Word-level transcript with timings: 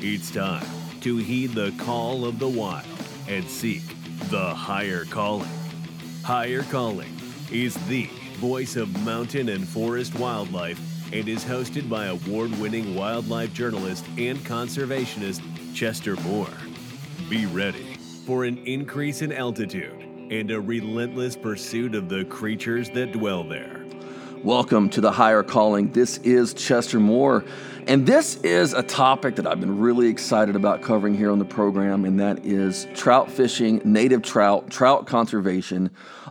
It's 0.00 0.30
time 0.30 0.66
to 1.00 1.16
heed 1.16 1.54
the 1.54 1.72
call 1.78 2.26
of 2.26 2.38
the 2.38 2.48
wild 2.48 2.84
and 3.28 3.48
seek 3.48 3.82
the 4.28 4.52
higher 4.52 5.06
calling. 5.06 5.48
Higher 6.22 6.64
Calling 6.64 7.10
is 7.50 7.74
the 7.86 8.04
voice 8.34 8.76
of 8.76 9.04
mountain 9.06 9.48
and 9.48 9.66
forest 9.66 10.14
wildlife 10.16 10.78
and 11.14 11.26
is 11.26 11.42
hosted 11.42 11.88
by 11.88 12.06
award 12.06 12.50
winning 12.58 12.94
wildlife 12.94 13.54
journalist 13.54 14.04
and 14.18 14.38
conservationist 14.40 15.40
Chester 15.74 16.16
Moore. 16.16 16.52
Be 17.30 17.46
ready 17.46 17.96
for 18.26 18.44
an 18.44 18.58
increase 18.66 19.22
in 19.22 19.32
altitude 19.32 20.02
and 20.30 20.50
a 20.50 20.60
relentless 20.60 21.36
pursuit 21.36 21.94
of 21.94 22.10
the 22.10 22.26
creatures 22.26 22.90
that 22.90 23.12
dwell 23.12 23.44
there. 23.44 23.75
Welcome 24.46 24.90
to 24.90 25.00
the 25.00 25.10
Higher 25.10 25.42
Calling. 25.42 25.90
This 25.90 26.18
is 26.18 26.54
Chester 26.54 27.00
Moore, 27.00 27.44
and 27.88 28.06
this 28.06 28.36
is 28.44 28.74
a 28.74 28.82
topic 28.84 29.34
that 29.34 29.46
I've 29.48 29.58
been 29.58 29.80
really 29.80 30.06
excited 30.06 30.54
about 30.54 30.82
covering 30.82 31.16
here 31.16 31.32
on 31.32 31.40
the 31.40 31.44
program, 31.44 32.04
and 32.04 32.20
that 32.20 32.46
is 32.46 32.86
trout 32.94 33.28
fishing, 33.28 33.82
native 33.84 34.22
trout, 34.22 34.70
trout 34.70 35.08
conservation. 35.08 35.90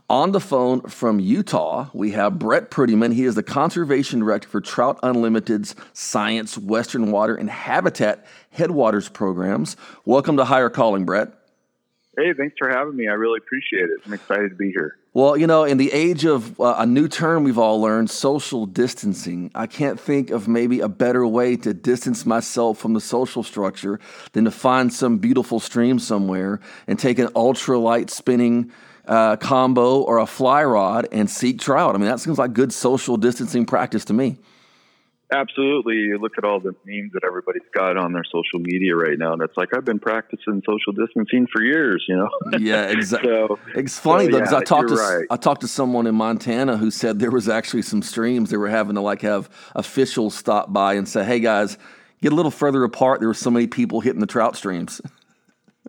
On 0.10 0.32
the 0.32 0.40
phone 0.40 0.80
from 0.84 1.20
Utah, 1.20 1.90
we 1.92 2.12
have 2.12 2.40
Brett 2.40 2.72
Prettyman. 2.72 3.12
He 3.12 3.26
is 3.26 3.36
the 3.36 3.44
Conservation 3.44 4.22
Director 4.22 4.48
for 4.48 4.62
Trout 4.62 4.98
Unlimited's 5.04 5.76
Science, 5.92 6.58
Western 6.58 7.12
Water, 7.12 7.36
and 7.36 7.50
Habitat 7.50 8.26
Headwaters 8.52 9.10
programs. 9.10 9.76
Welcome 10.06 10.38
to 10.38 10.46
Higher 10.46 10.70
Calling, 10.70 11.04
Brett. 11.04 11.34
Hey, 12.18 12.34
thanks 12.34 12.56
for 12.58 12.70
having 12.70 12.96
me. 12.96 13.08
I 13.08 13.14
really 13.14 13.38
appreciate 13.38 13.84
it. 13.84 14.00
I'm 14.06 14.14
excited 14.14 14.50
to 14.50 14.56
be 14.56 14.72
here. 14.72 14.98
Well, 15.14 15.38
you 15.38 15.48
know, 15.48 15.64
in 15.64 15.78
the 15.78 15.92
age 15.92 16.26
of 16.26 16.60
uh, 16.60 16.76
a 16.78 16.86
new 16.86 17.08
term 17.08 17.44
we've 17.44 17.58
all 17.58 17.82
learned, 17.82 18.10
social 18.10 18.66
distancing, 18.66 19.52
I 19.56 19.68
can't 19.68 20.00
think 20.00 20.30
of 20.30 20.48
maybe 20.48 20.80
a 20.80 20.90
better 20.90 21.26
way 21.26 21.56
to 21.58 21.74
distance 21.74 22.26
myself 22.26 22.78
from 22.78 22.94
the 22.94 23.02
social 23.02 23.44
structure 23.44 24.00
than 24.34 24.46
to 24.46 24.52
find 24.52 24.94
some 24.94 25.18
beautiful 25.18 25.60
stream 25.60 26.00
somewhere 26.00 26.60
and 26.88 26.98
take 26.98 27.20
an 27.20 27.28
ultralight 27.28 28.10
spinning 28.10 28.72
uh, 29.08 29.36
combo 29.38 30.02
or 30.02 30.18
a 30.18 30.26
fly 30.26 30.64
rod 30.64 31.08
and 31.12 31.30
seek 31.30 31.60
trout. 31.60 31.96
I 31.96 31.98
mean, 31.98 32.08
that 32.08 32.20
seems 32.20 32.38
like 32.38 32.54
good 32.54 32.74
social 32.74 33.18
distancing 33.18 33.66
practice 33.66 34.06
to 34.06 34.14
me. 34.14 34.38
Absolutely. 35.32 35.96
You 35.96 36.20
look 36.20 36.34
at 36.38 36.44
all 36.44 36.60
the 36.60 36.76
memes 36.86 37.12
that 37.14 37.24
everybody's 37.26 37.68
got 37.74 37.98
on 37.98 38.14
their 38.14 38.24
social 38.26 38.60
media 38.60 38.96
right 38.96 39.18
now, 39.18 39.34
and 39.34 39.42
it's 39.42 39.58
like 39.58 39.70
I've 39.76 39.84
been 39.84 40.00
practicing 40.00 40.62
social 40.66 40.94
distancing 40.94 41.48
for 41.52 41.64
years. 41.64 42.06
You 42.08 42.18
know. 42.18 42.30
Yeah, 42.60 42.84
exactly. 42.90 43.32
so, 43.32 43.60
it's 43.74 43.98
funny 43.98 44.26
so, 44.26 44.32
though 44.32 44.38
because 44.40 44.52
yeah, 44.52 44.60
I 44.60 44.64
talked 44.64 44.90
to 44.90 44.96
right. 44.96 45.26
I 45.32 45.38
talked 45.38 45.62
to 45.62 45.68
someone 45.68 46.06
in 46.06 46.14
Montana 46.14 46.78
who 46.78 46.92
said 46.92 47.20
there 47.20 47.32
was 47.32 47.50
actually 47.50 47.82
some 47.82 48.04
streams 48.04 48.52
they 48.52 48.58
were 48.58 48.70
having 48.70 48.96
to 48.96 49.02
like 49.02 49.22
have 49.22 49.50
officials 49.74 50.36
stop 50.36 50.72
by 50.72 50.94
and 50.94 51.10
say, 51.10 51.24
"Hey 51.24 51.40
guys, 51.40 51.80
get 52.22 52.32
a 52.32 52.36
little 52.36 52.52
further 52.52 52.84
apart. 52.84 53.20
There 53.20 53.30
were 53.30 53.34
so 53.34 53.50
many 53.50 53.66
people 53.66 54.02
hitting 54.02 54.22
the 54.22 54.28
trout 54.28 54.56
streams." 54.56 55.02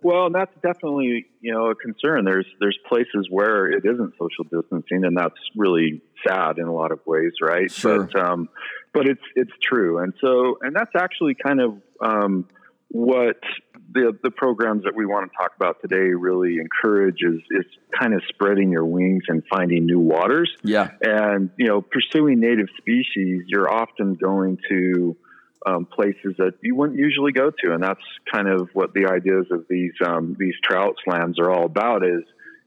Well, 0.03 0.29
that's 0.29 0.53
definitely 0.61 1.25
you 1.41 1.53
know 1.53 1.71
a 1.71 1.75
concern. 1.75 2.25
There's 2.25 2.45
there's 2.59 2.77
places 2.87 3.27
where 3.29 3.67
it 3.67 3.83
isn't 3.83 4.13
social 4.19 4.43
distancing, 4.43 5.03
and 5.05 5.17
that's 5.17 5.39
really 5.55 6.01
sad 6.27 6.59
in 6.59 6.67
a 6.67 6.73
lot 6.73 6.91
of 6.91 6.99
ways, 7.05 7.33
right? 7.41 7.71
Sure. 7.71 8.03
But 8.03 8.19
um, 8.19 8.49
but 8.93 9.07
it's 9.07 9.23
it's 9.35 9.51
true, 9.61 9.99
and 9.99 10.13
so 10.21 10.59
and 10.61 10.75
that's 10.75 10.95
actually 10.95 11.35
kind 11.35 11.61
of 11.61 11.81
um, 12.01 12.47
what 12.89 13.39
the 13.91 14.17
the 14.23 14.31
programs 14.31 14.83
that 14.83 14.95
we 14.95 15.05
want 15.05 15.31
to 15.31 15.37
talk 15.37 15.53
about 15.55 15.77
today 15.81 16.11
really 16.13 16.57
encourage 16.57 17.21
is 17.21 17.41
is 17.51 17.65
kind 17.99 18.13
of 18.13 18.21
spreading 18.29 18.71
your 18.71 18.85
wings 18.85 19.23
and 19.27 19.43
finding 19.49 19.85
new 19.85 19.99
waters. 19.99 20.51
Yeah, 20.63 20.91
and 21.01 21.49
you 21.57 21.67
know 21.67 21.81
pursuing 21.81 22.39
native 22.39 22.67
species, 22.77 23.43
you're 23.47 23.71
often 23.71 24.13
going 24.13 24.59
to 24.69 25.17
um, 25.65 25.85
places 25.85 26.35
that 26.37 26.53
you 26.61 26.75
wouldn't 26.75 26.99
usually 26.99 27.31
go 27.31 27.51
to, 27.51 27.73
and 27.73 27.83
that's 27.83 28.01
kind 28.31 28.47
of 28.47 28.69
what 28.73 28.93
the 28.93 29.07
ideas 29.07 29.47
of 29.51 29.65
these 29.69 29.93
um, 30.05 30.35
these 30.39 30.53
trout 30.63 30.95
slams 31.03 31.39
are 31.39 31.49
all 31.49 31.65
about. 31.65 32.03
Is 32.05 32.23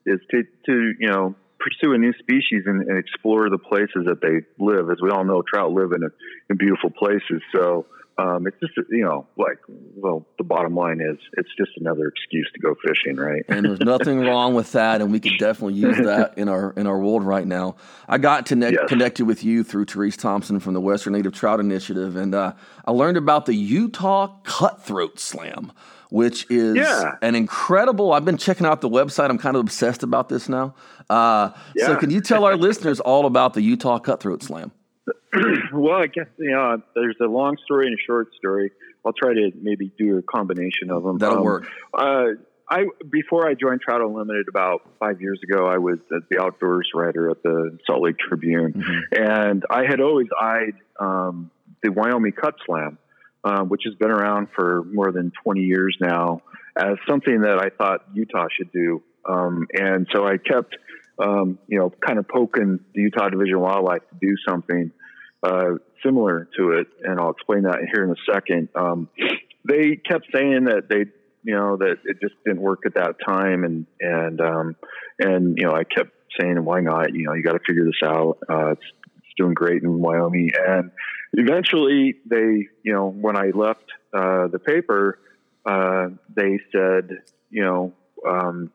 is 0.07 0.21
to 0.31 0.43
to 0.67 0.93
you 0.99 1.09
know 1.09 1.35
pursue 1.59 1.93
a 1.93 1.99
new 1.99 2.13
species 2.15 2.63
and, 2.67 2.89
and, 2.89 2.99
explore 2.99 3.51
the 3.51 3.59
places 3.59 4.07
that 4.07 4.21
they 4.23 4.41
live. 4.59 4.91
As 4.91 4.97
we 5.03 5.11
all 5.11 5.25
know, 5.25 5.43
trout 5.43 5.73
live 5.73 5.93
in, 5.93 6.03
in 6.49 6.57
beautiful 6.57 6.89
places. 6.91 7.43
So 7.55 7.85
um, 8.21 8.47
it's 8.47 8.57
just 8.61 8.73
you 8.91 9.05
know 9.05 9.27
like 9.37 9.59
well 9.69 10.27
the 10.39 10.45
bottom 10.45 10.75
line 10.75 11.01
is 11.01 11.19
it's 11.35 11.49
just 11.57 11.71
another 11.77 12.09
excuse 12.09 12.49
to 12.55 12.61
go 12.61 12.75
fishing 12.87 13.17
right 13.17 13.45
and 13.49 13.65
there's 13.65 13.81
nothing 13.81 14.21
wrong 14.27 14.55
with 14.55 14.73
that 14.73 15.01
and 15.01 15.11
we 15.11 15.21
could 15.21 15.39
definitely 15.39 15.75
use 15.75 15.97
that 16.05 16.37
in 16.37 16.49
our 16.49 16.73
in 16.77 16.87
our 16.87 16.99
world 16.99 17.23
right 17.23 17.47
now 17.47 17.77
i 18.09 18.19
got 18.19 18.47
to 18.47 18.57
ne- 18.57 18.73
yes. 18.73 18.89
connected 18.89 19.25
with 19.25 19.45
you 19.45 19.65
through 19.65 19.85
therese 19.85 20.17
thompson 20.17 20.61
from 20.61 20.75
the 20.75 20.81
western 20.81 21.13
native 21.13 21.33
trout 21.33 21.61
initiative 21.61 22.17
and 22.17 22.35
uh, 22.35 22.53
i 22.85 22.91
learned 22.91 23.17
about 23.17 23.47
the 23.47 23.55
utah 23.55 24.29
cutthroat 24.45 25.19
slam 25.19 25.73
which 26.11 26.51
is 26.51 26.77
yeah. 26.77 27.17
an 27.23 27.35
incredible 27.35 28.13
i've 28.13 28.25
been 28.25 28.39
checking 28.39 28.67
out 28.67 28.81
the 28.81 28.91
website 28.91 29.31
i'm 29.31 29.39
kind 29.39 29.57
of 29.57 29.61
obsessed 29.61 30.03
about 30.03 30.29
this 30.29 30.49
now 30.49 30.75
uh, 31.09 31.51
yeah. 31.75 31.87
so 31.87 31.97
can 31.97 32.11
you 32.11 32.21
tell 32.21 32.45
our 32.45 32.57
listeners 32.69 33.01
all 33.01 33.27
about 33.27 33.55
the 33.55 33.63
utah 33.63 33.99
cutthroat 33.99 34.43
slam 34.43 34.73
well, 35.73 35.97
I 35.97 36.07
guess 36.07 36.27
you 36.39 36.51
know 36.51 36.83
there's 36.95 37.17
a 37.21 37.27
long 37.27 37.57
story 37.65 37.87
and 37.87 37.95
a 37.99 38.03
short 38.07 38.29
story. 38.37 38.73
I'll 39.05 39.13
try 39.13 39.33
to 39.33 39.51
maybe 39.61 39.91
do 39.99 40.19
a 40.19 40.23
combination 40.23 40.91
of 40.91 41.03
them. 41.03 41.19
That'll 41.19 41.39
um, 41.39 41.45
work. 41.45 41.67
Uh, 41.95 42.25
I 42.71 42.85
before 43.11 43.49
I 43.49 43.55
joined 43.55 43.81
Trout 43.81 44.01
Unlimited 44.01 44.47
about 44.49 44.83
five 45.01 45.21
years 45.21 45.41
ago, 45.43 45.67
I 45.67 45.79
was 45.79 45.99
the 46.09 46.41
outdoors 46.41 46.91
writer 46.95 47.31
at 47.31 47.43
the 47.43 47.79
Salt 47.87 48.03
Lake 48.03 48.17
Tribune, 48.19 48.75
mm-hmm. 48.75 49.23
and 49.23 49.65
I 49.69 49.85
had 49.89 50.01
always 50.01 50.29
eyed 50.41 50.75
um, 51.01 51.51
the 51.83 51.91
Wyoming 51.91 52.33
Cut 52.33 52.55
Slam, 52.67 52.99
um, 53.45 53.69
which 53.69 53.83
has 53.87 53.95
been 53.95 54.11
around 54.11 54.49
for 54.55 54.85
more 54.85 55.11
than 55.13 55.33
20 55.43 55.63
years 55.63 55.97
now, 56.01 56.43
as 56.77 56.97
something 57.09 57.41
that 57.43 57.59
I 57.59 57.71
thought 57.71 58.05
Utah 58.13 58.47
should 58.57 58.71
do. 58.73 59.03
Um, 59.29 59.67
and 59.73 60.07
so 60.15 60.27
I 60.27 60.37
kept, 60.39 60.77
um, 61.21 61.59
you 61.69 61.79
know, 61.79 61.91
kind 62.05 62.19
of 62.19 62.29
poking 62.29 62.81
the 62.95 63.03
Utah 63.03 63.29
Division 63.29 63.57
of 63.57 63.61
Wildlife 63.63 64.03
to 64.11 64.17
do 64.21 64.35
something 64.49 64.91
uh, 65.43 65.77
similar 66.05 66.49
to 66.57 66.73
it, 66.73 66.87
and 67.03 67.21
I'll 67.21 67.31
explain 67.31 67.63
that 67.63 67.79
here 67.93 68.05
in 68.05 68.11
a 68.11 68.33
second. 68.33 68.69
Um, 68.75 69.09
they 69.69 69.97
kept 69.97 70.27
saying 70.35 70.65
that 70.65 70.89
they, 70.89 71.07
you 71.43 71.55
know, 71.55 71.77
that 71.77 71.99
it 72.05 72.21
just 72.21 72.35
didn't 72.45 72.61
work 72.61 72.81
at 72.87 72.95
that 72.95 73.17
time, 73.27 73.65
and 73.65 73.87
and 74.01 74.41
um, 74.41 74.77
and 75.19 75.57
you 75.59 75.67
know, 75.67 75.73
I 75.73 75.85
kept 75.85 76.13
saying, 76.39 76.65
why 76.65 76.81
not? 76.81 77.15
You 77.15 77.25
know, 77.25 77.35
you 77.35 77.43
got 77.43 77.53
to 77.53 77.61
figure 77.67 77.85
this 77.85 78.01
out. 78.05 78.39
Uh, 78.49 78.73
it's, 78.73 78.83
it's 79.19 79.35
doing 79.37 79.55
great 79.55 79.83
in 79.83 80.01
Wyoming, 80.01 80.51
and 80.67 80.91
eventually 81.33 82.17
they, 82.27 82.69
you 82.83 82.93
know, 82.93 83.09
when 83.09 83.37
I 83.37 83.51
left 83.55 83.85
uh, 84.13 84.49
the 84.49 84.59
paper, 84.59 85.19
uh, 85.65 86.09
they 86.35 86.59
said, 86.73 87.11
you 87.51 87.63
know, 87.63 87.93
um, 88.29 88.71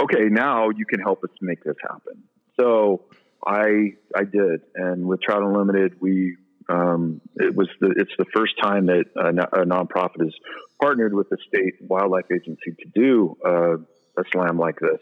okay, 0.00 0.24
now 0.30 0.70
you 0.70 0.86
can 0.86 1.00
help 1.00 1.24
us 1.24 1.30
make 1.40 1.62
this 1.64 1.76
happen. 1.82 2.22
So 2.58 3.04
I 3.46 3.94
I 4.14 4.24
did, 4.24 4.62
and 4.74 5.06
with 5.06 5.20
Trout 5.22 5.42
Unlimited, 5.42 6.00
we 6.00 6.36
um, 6.68 7.20
it 7.36 7.54
was 7.54 7.68
the 7.80 7.94
it's 7.96 8.12
the 8.18 8.26
first 8.34 8.54
time 8.60 8.86
that 8.86 9.04
a, 9.16 9.60
a 9.60 9.64
nonprofit 9.64 10.22
has 10.22 10.34
partnered 10.80 11.14
with 11.14 11.28
the 11.30 11.38
state 11.46 11.74
wildlife 11.80 12.26
agency 12.32 12.72
to 12.78 12.88
do 12.94 13.36
uh, 13.44 13.76
a 14.20 14.24
slam 14.32 14.58
like 14.58 14.78
this, 14.80 15.00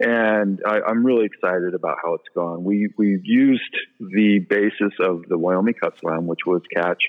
and 0.00 0.60
I, 0.66 0.80
am 0.88 1.06
really 1.06 1.26
excited 1.26 1.74
about 1.74 1.98
how 2.02 2.14
it's 2.14 2.28
gone. 2.34 2.64
We 2.64 2.88
we 2.98 3.20
used 3.22 3.76
the 4.00 4.40
basis 4.40 4.92
of 5.00 5.22
the 5.28 5.38
Wyoming 5.38 5.74
Cut 5.74 5.98
Slam, 6.00 6.26
which 6.26 6.40
was 6.46 6.62
catch 6.74 7.02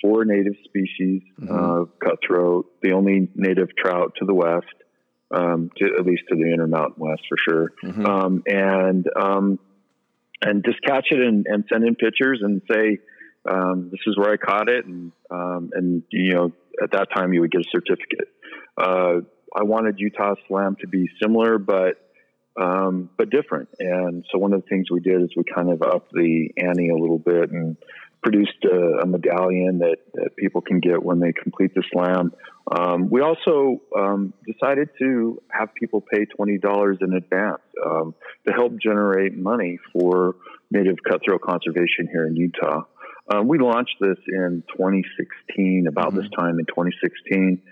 four 0.00 0.24
native 0.24 0.54
species, 0.64 1.22
mm-hmm. 1.38 1.52
uh, 1.52 1.84
cutthroat, 2.02 2.66
the 2.82 2.92
only 2.92 3.28
native 3.34 3.76
trout 3.76 4.14
to 4.18 4.24
the 4.24 4.34
west. 4.34 4.66
Um, 5.32 5.70
to, 5.76 5.84
at 5.96 6.04
least 6.04 6.22
to 6.30 6.34
the 6.34 6.52
Intermountain 6.52 6.96
West 6.98 7.22
for 7.28 7.36
sure, 7.38 7.72
mm-hmm. 7.84 8.04
um, 8.04 8.42
and 8.46 9.06
um, 9.14 9.60
and 10.42 10.64
just 10.64 10.80
catch 10.82 11.08
it 11.10 11.20
and, 11.20 11.46
and 11.46 11.64
send 11.70 11.84
in 11.84 11.94
pictures 11.94 12.40
and 12.42 12.62
say, 12.70 12.98
um, 13.48 13.90
this 13.90 14.00
is 14.06 14.16
where 14.16 14.32
I 14.32 14.36
caught 14.36 14.68
it. 14.68 14.86
And, 14.86 15.12
um, 15.30 15.70
and, 15.74 16.02
you 16.10 16.34
know, 16.34 16.52
at 16.82 16.92
that 16.92 17.08
time 17.14 17.32
you 17.32 17.40
would 17.42 17.50
get 17.50 17.60
a 17.60 17.70
certificate. 17.70 18.28
Uh, 18.76 19.20
I 19.54 19.64
wanted 19.64 19.96
Utah 19.98 20.34
Slam 20.48 20.76
to 20.80 20.88
be 20.88 21.08
similar, 21.20 21.58
but, 21.58 21.96
um, 22.60 23.10
but 23.18 23.30
different. 23.30 23.68
And 23.78 24.24
so 24.30 24.38
one 24.38 24.52
of 24.52 24.62
the 24.62 24.68
things 24.68 24.90
we 24.90 25.00
did 25.00 25.22
is 25.22 25.30
we 25.36 25.44
kind 25.44 25.70
of 25.70 25.82
upped 25.82 26.12
the 26.12 26.50
ante 26.56 26.88
a 26.88 26.96
little 26.96 27.18
bit 27.18 27.50
and 27.50 27.76
produced 28.22 28.64
a, 28.64 29.02
a 29.02 29.06
medallion 29.06 29.78
that, 29.78 29.96
that 30.14 30.36
people 30.36 30.60
can 30.60 30.80
get 30.80 31.02
when 31.02 31.20
they 31.20 31.32
complete 31.32 31.74
the 31.74 31.82
slam. 31.92 32.32
Um, 32.70 33.08
we 33.10 33.22
also 33.22 33.80
um, 33.96 34.34
decided 34.46 34.90
to 34.98 35.42
have 35.48 35.74
people 35.74 36.00
pay 36.00 36.26
$20 36.26 37.02
in 37.02 37.14
advance 37.14 37.62
um, 37.84 38.14
to 38.46 38.52
help 38.52 38.78
generate 38.78 39.36
money 39.36 39.78
for 39.92 40.36
native 40.70 40.96
cutthroat 41.08 41.40
conservation 41.40 42.08
here 42.12 42.26
in 42.26 42.36
Utah. 42.36 42.82
Um, 43.32 43.48
we 43.48 43.58
launched 43.58 43.96
this 44.00 44.18
in 44.26 44.62
2016, 44.76 45.86
about 45.88 46.08
mm-hmm. 46.08 46.16
this 46.16 46.26
time 46.36 46.58
in 46.58 46.66
2016, 46.66 47.62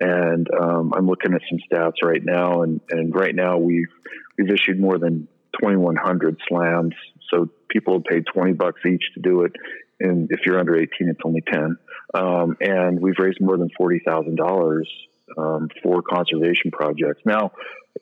and 0.00 0.48
um, 0.58 0.92
I'm 0.96 1.06
looking 1.06 1.34
at 1.34 1.40
some 1.50 1.58
stats 1.70 2.02
right 2.02 2.24
now, 2.24 2.62
and, 2.62 2.80
and 2.90 3.14
right 3.14 3.34
now 3.34 3.58
we've 3.58 3.88
we've 4.36 4.50
issued 4.50 4.78
more 4.78 4.98
than 4.98 5.26
2,100 5.60 6.38
slams. 6.48 6.94
So 7.32 7.48
people 7.68 7.94
have 7.94 8.04
paid 8.04 8.26
20 8.32 8.52
bucks 8.52 8.80
each 8.86 9.02
to 9.14 9.20
do 9.20 9.42
it 9.42 9.52
and 10.00 10.28
if 10.30 10.40
you're 10.46 10.58
under 10.58 10.76
18, 10.76 10.88
it's 11.08 11.20
only 11.24 11.40
10. 11.40 11.76
Um, 12.14 12.56
and 12.60 13.00
we've 13.00 13.18
raised 13.18 13.40
more 13.40 13.56
than 13.56 13.68
forty 13.76 14.00
thousand 14.04 14.36
dollars 14.36 14.90
um, 15.36 15.68
for 15.82 16.02
conservation 16.02 16.70
projects. 16.70 17.20
Now, 17.24 17.52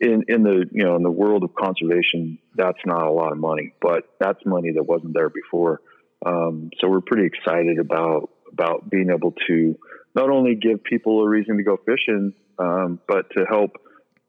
in 0.01 0.25
in 0.29 0.43
the 0.43 0.67
you 0.71 0.85
know 0.85 0.97
in 0.97 1.03
the 1.03 1.11
world 1.11 1.43
of 1.43 1.55
conservation, 1.55 2.39
that's 2.55 2.79
not 2.85 3.07
a 3.07 3.11
lot 3.11 3.33
of 3.33 3.39
money, 3.39 3.75
but 3.81 4.05
that's 4.21 4.39
money 4.47 4.73
that 4.73 4.85
wasn't 4.85 5.15
there 5.15 5.31
before. 5.31 5.81
Um, 6.25 6.71
so 6.81 6.89
we're 6.89 7.01
pretty 7.01 7.27
excited 7.27 7.79
about 7.79 8.31
about 8.53 8.89
being 8.89 9.11
able 9.11 9.35
to 9.49 9.77
not 10.15 10.31
only 10.31 10.55
give 10.55 10.85
people 10.85 11.23
a 11.23 11.29
reason 11.29 11.57
to 11.57 11.63
go 11.63 11.77
fishing, 11.85 12.33
um, 12.59 13.01
but 13.09 13.31
to 13.37 13.45
help 13.45 13.73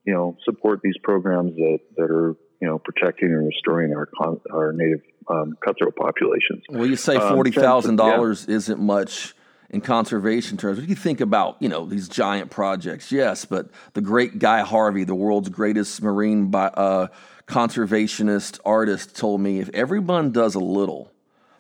you 0.06 0.14
know 0.14 0.38
support 0.44 0.80
these 0.84 0.98
programs 1.04 1.56
that 1.56 1.80
that 1.98 2.10
are 2.10 2.36
you 2.62 2.68
know 2.68 2.80
protecting 2.80 3.30
and 3.30 3.48
restoring 3.48 3.94
our 3.95 4.07
con- 4.18 4.42
our 4.51 4.74
native 4.74 5.01
um, 5.30 5.57
cutthroat 5.63 5.95
populations. 5.95 6.63
Well, 6.69 6.86
you 6.86 6.95
say 6.95 7.15
um, 7.15 7.33
forty 7.33 7.51
thousand 7.51 8.00
um, 8.00 8.09
dollars 8.09 8.45
yeah. 8.48 8.56
isn't 8.56 8.80
much 8.80 9.33
in 9.69 9.81
conservation 9.81 10.57
terms. 10.57 10.80
If 10.80 10.89
you 10.89 10.95
think 10.95 11.19
about, 11.19 11.57
you 11.59 11.68
know, 11.68 11.86
these 11.86 12.07
giant 12.07 12.51
projects, 12.51 13.12
yes, 13.12 13.45
but 13.45 13.69
the 13.94 14.01
great 14.01 14.39
Guy 14.39 14.62
Harvey, 14.62 15.04
the 15.04 15.15
world's 15.15 15.50
greatest 15.50 16.01
marine 16.01 16.50
bi- 16.50 16.68
uh, 16.68 17.07
conservationist 17.48 18.59
artist, 18.63 19.15
told 19.15 19.42
me 19.42 19.59
if 19.59 19.69
everyone 19.74 20.31
does 20.31 20.56
a 20.56 20.59
little, 20.59 21.12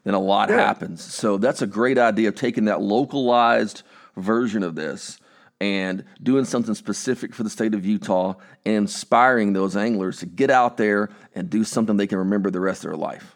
then 0.03 0.13
a 0.13 0.19
lot 0.19 0.49
yeah. 0.49 0.55
happens. 0.55 1.03
So 1.03 1.37
that's 1.37 1.61
a 1.61 1.67
great 1.67 1.97
idea 1.97 2.29
of 2.29 2.35
taking 2.35 2.65
that 2.65 2.81
localized 2.81 3.83
version 4.15 4.63
of 4.63 4.75
this 4.75 5.19
and 5.59 6.03
doing 6.21 6.45
something 6.45 6.75
specific 6.75 7.33
for 7.33 7.43
the 7.43 7.49
state 7.49 7.73
of 7.73 7.85
Utah 7.85 8.35
and 8.65 8.75
inspiring 8.75 9.53
those 9.53 9.75
anglers 9.75 10.19
to 10.19 10.25
get 10.25 10.49
out 10.49 10.77
there 10.77 11.09
and 11.33 11.49
do 11.49 11.63
something 11.63 11.97
they 11.97 12.07
can 12.07 12.19
remember 12.19 12.51
the 12.51 12.59
rest 12.59 12.83
of 12.83 12.91
their 12.91 12.97
life. 12.97 13.35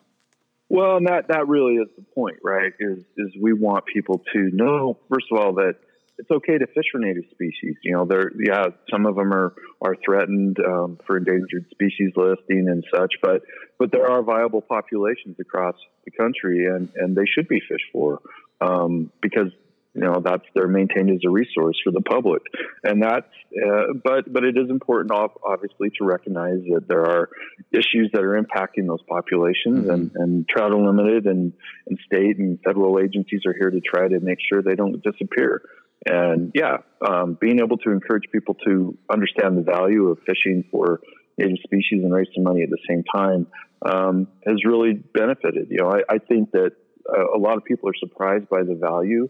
Well, 0.69 0.97
and 0.97 1.07
that 1.07 1.27
that 1.27 1.47
really 1.47 1.75
is 1.75 1.89
the 1.97 2.03
point, 2.15 2.37
right? 2.43 2.71
Is 2.79 2.99
is 3.17 3.35
we 3.41 3.51
want 3.51 3.85
people 3.85 4.23
to 4.33 4.49
know 4.53 4.97
first 5.09 5.25
of 5.31 5.37
all 5.37 5.53
that 5.55 5.75
it's 6.17 6.31
okay 6.31 6.57
to 6.57 6.67
fish 6.67 6.85
for 6.91 6.99
native 6.99 7.25
species. 7.31 7.75
You 7.83 7.93
know, 7.93 8.05
there 8.05 8.31
yeah, 8.39 8.67
some 8.89 9.05
of 9.05 9.15
them 9.15 9.33
are 9.33 9.53
are 9.81 9.97
threatened 10.05 10.57
um, 10.65 10.97
for 11.05 11.17
endangered 11.17 11.65
species 11.71 12.11
listing 12.15 12.67
and 12.69 12.85
such, 12.93 13.15
but 13.21 13.41
but 13.79 13.91
there 13.91 14.09
are 14.09 14.21
viable 14.21 14.61
populations 14.61 15.37
across 15.39 15.75
the 16.05 16.11
country, 16.11 16.67
and 16.67 16.89
and 16.95 17.17
they 17.17 17.25
should 17.25 17.47
be 17.47 17.59
fished 17.59 17.87
for 17.91 18.21
um, 18.61 19.11
because 19.21 19.51
you 19.93 20.01
know 20.01 20.21
that's 20.23 20.43
they're 20.55 20.67
maintained 20.67 21.09
as 21.09 21.19
a 21.25 21.29
resource 21.29 21.77
for 21.83 21.91
the 21.91 22.01
public. 22.01 22.41
And 22.83 23.03
that's 23.03 23.27
uh, 23.55 23.93
but 24.03 24.31
but 24.31 24.43
it 24.43 24.57
is 24.57 24.69
important 24.69 25.11
obviously 25.11 25.89
to 25.99 26.05
recognize 26.05 26.59
that 26.73 26.87
there 26.87 27.05
are 27.05 27.29
issues 27.71 28.09
that 28.13 28.23
are 28.23 28.41
impacting 28.41 28.87
those 28.87 29.01
populations 29.07 29.85
mm-hmm. 29.85 29.89
and 29.89 30.11
and 30.15 30.49
trout 30.49 30.71
unlimited 30.71 31.25
and 31.25 31.53
and 31.87 31.99
state 32.05 32.37
and 32.37 32.59
federal 32.63 32.99
agencies 32.99 33.41
are 33.45 33.53
here 33.53 33.69
to 33.69 33.81
try 33.81 34.07
to 34.07 34.19
make 34.21 34.37
sure 34.49 34.61
they 34.61 34.75
don't 34.75 35.03
disappear. 35.03 35.61
And 36.05 36.51
yeah 36.55 36.77
um, 37.05 37.37
being 37.39 37.59
able 37.59 37.77
to 37.77 37.91
encourage 37.91 38.23
people 38.31 38.55
to 38.65 38.97
understand 39.11 39.57
the 39.57 39.63
value 39.63 40.07
of 40.07 40.19
fishing 40.25 40.63
for 40.71 41.01
native 41.37 41.57
species 41.65 42.03
and 42.03 42.13
raise 42.13 42.27
some 42.33 42.43
money 42.43 42.63
at 42.63 42.69
the 42.69 42.79
same 42.87 43.03
time 43.13 43.47
um, 43.85 44.27
has 44.47 44.63
really 44.65 44.93
benefited. 44.93 45.67
You 45.69 45.79
know 45.79 45.91
I, 45.91 46.15
I 46.15 46.17
think 46.19 46.51
that 46.51 46.71
uh, 47.09 47.35
a 47.35 47.39
lot 47.39 47.57
of 47.57 47.65
people 47.65 47.89
are 47.89 47.99
surprised 47.99 48.47
by 48.47 48.63
the 48.63 48.75
value 48.75 49.27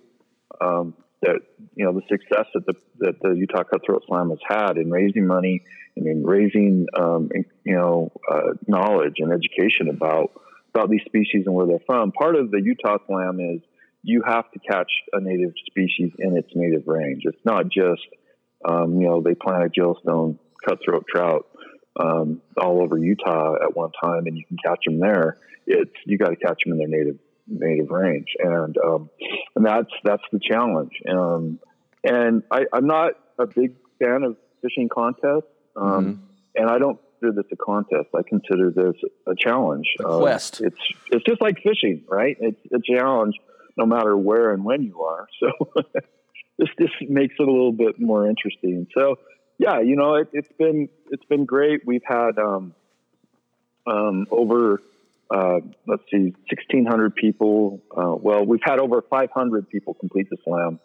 um, 0.59 0.93
that 1.21 1.41
you 1.75 1.85
know 1.85 1.93
the 1.93 2.01
success 2.09 2.45
that 2.53 2.65
the 2.65 2.73
that 2.99 3.15
the 3.21 3.33
Utah 3.33 3.63
Cutthroat 3.63 4.03
Slam 4.07 4.29
has 4.29 4.39
had 4.47 4.77
in 4.77 4.89
raising 4.89 5.27
money 5.27 5.63
and 5.95 6.07
in 6.07 6.23
raising 6.23 6.87
um, 6.97 7.29
you 7.63 7.75
know 7.75 8.11
uh, 8.31 8.53
knowledge 8.67 9.15
and 9.17 9.31
education 9.31 9.89
about 9.89 10.31
about 10.73 10.89
these 10.89 11.01
species 11.05 11.43
and 11.45 11.53
where 11.53 11.67
they're 11.67 11.79
from. 11.85 12.11
Part 12.11 12.35
of 12.35 12.49
the 12.51 12.61
Utah 12.61 12.97
Slam 13.07 13.39
is 13.39 13.61
you 14.03 14.23
have 14.25 14.49
to 14.51 14.59
catch 14.59 14.91
a 15.13 15.21
native 15.21 15.53
species 15.67 16.11
in 16.17 16.37
its 16.37 16.49
native 16.55 16.87
range. 16.87 17.21
It's 17.25 17.45
not 17.45 17.65
just 17.65 18.01
um, 18.67 18.99
you 18.99 19.07
know 19.07 19.21
they 19.21 19.35
planted 19.35 19.73
Yellowstone 19.75 20.39
cutthroat 20.67 21.05
trout 21.07 21.45
um, 21.99 22.41
all 22.59 22.81
over 22.81 22.97
Utah 22.97 23.55
at 23.61 23.75
one 23.75 23.91
time 24.03 24.25
and 24.25 24.37
you 24.37 24.45
can 24.47 24.57
catch 24.63 24.85
them 24.85 24.99
there. 24.99 25.37
It's 25.67 25.91
you 26.05 26.17
got 26.17 26.29
to 26.29 26.35
catch 26.35 26.59
them 26.65 26.73
in 26.73 26.79
their 26.79 26.87
native 26.87 27.19
native 27.47 27.89
range, 27.89 28.35
and 28.39 28.77
um, 28.77 29.09
and 29.55 29.65
that's 29.65 29.91
that's 30.03 30.23
the 30.31 30.39
challenge. 30.39 30.93
Um, 31.09 31.59
and 32.03 32.43
I, 32.51 32.65
am 32.73 32.87
not 32.87 33.13
a 33.37 33.45
big 33.45 33.75
fan 33.99 34.23
of 34.23 34.37
fishing 34.61 34.89
contests, 34.89 35.49
um, 35.75 35.85
mm-hmm. 35.85 36.21
and 36.55 36.69
I 36.69 36.77
don't 36.77 36.99
consider 37.19 37.41
this 37.41 37.51
a 37.51 37.55
contest. 37.55 38.09
I 38.15 38.21
consider 38.27 38.71
this 38.71 38.95
a 39.27 39.33
challenge. 39.37 39.87
A 39.99 40.19
quest. 40.19 40.61
it's 40.61 40.75
it's 41.11 41.23
just 41.25 41.41
like 41.41 41.57
fishing, 41.57 42.03
right? 42.07 42.37
It's 42.39 42.59
a 42.73 42.79
challenge, 42.83 43.35
no 43.77 43.85
matter 43.85 44.15
where 44.15 44.51
and 44.51 44.63
when 44.63 44.83
you 44.83 45.01
are. 45.01 45.27
So 45.39 45.51
this 46.57 46.69
this 46.77 46.89
makes 47.01 47.35
it 47.39 47.47
a 47.47 47.51
little 47.51 47.73
bit 47.73 47.99
more 47.99 48.27
interesting. 48.27 48.87
So 48.97 49.17
yeah, 49.57 49.79
you 49.81 49.95
know, 49.95 50.15
it, 50.15 50.29
has 50.33 50.45
been 50.57 50.89
it's 51.11 51.25
been 51.25 51.45
great. 51.45 51.81
We've 51.85 52.01
had 52.05 52.39
um, 52.39 52.73
um, 53.85 54.25
over 54.31 54.81
uh, 55.33 55.59
let's 55.87 56.03
see, 56.11 56.33
1,600 56.49 57.15
people. 57.15 57.81
Uh, 57.95 58.15
well, 58.19 58.45
we've 58.45 58.61
had 58.63 58.79
over 58.79 59.01
500 59.09 59.69
people 59.69 59.93
complete 59.93 60.29
the 60.29 60.37
slam 60.43 60.79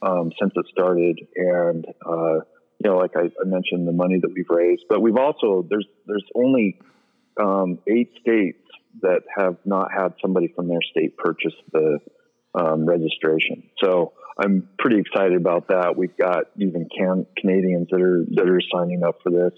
um, 0.00 0.32
since 0.40 0.52
it 0.56 0.66
started, 0.70 1.20
and 1.36 1.86
uh, 2.06 2.34
you 2.78 2.90
know, 2.90 2.96
like 2.96 3.12
I, 3.16 3.24
I, 3.24 3.44
mentioned, 3.44 3.86
the 3.86 3.92
money 3.92 4.18
that 4.20 4.32
we've 4.34 4.48
raised. 4.48 4.84
But 4.88 5.00
we've 5.00 5.16
also 5.16 5.64
there's 5.68 5.86
there's 6.06 6.24
only 6.34 6.80
um, 7.40 7.78
eight 7.86 8.10
states 8.20 8.58
that 9.02 9.22
have 9.36 9.56
not 9.64 9.92
had 9.92 10.14
somebody 10.20 10.48
from 10.48 10.68
their 10.68 10.82
state 10.90 11.16
purchase 11.16 11.54
the 11.72 11.98
um, 12.54 12.86
registration. 12.86 13.70
So 13.82 14.12
I'm 14.38 14.68
pretty 14.78 14.98
excited 14.98 15.36
about 15.36 15.68
that. 15.68 15.96
We've 15.96 16.16
got 16.16 16.44
even 16.56 16.88
can- 16.96 17.26
Canadians 17.36 17.88
that 17.90 18.00
are 18.00 18.24
that 18.34 18.48
are 18.48 18.60
signing 18.74 19.04
up 19.04 19.18
for 19.22 19.30
this 19.30 19.52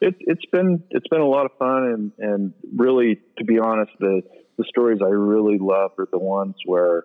it, 0.00 0.14
it's 0.20 0.44
been 0.46 0.82
it's 0.90 1.08
been 1.08 1.20
a 1.20 1.26
lot 1.26 1.46
of 1.46 1.52
fun 1.58 1.84
and 1.84 2.12
and 2.18 2.54
really 2.76 3.20
to 3.38 3.44
be 3.44 3.58
honest 3.58 3.92
the 3.98 4.22
the 4.58 4.64
stories 4.68 5.00
I 5.02 5.08
really 5.08 5.58
love 5.58 5.92
are 5.98 6.08
the 6.10 6.18
ones 6.18 6.54
where 6.66 7.04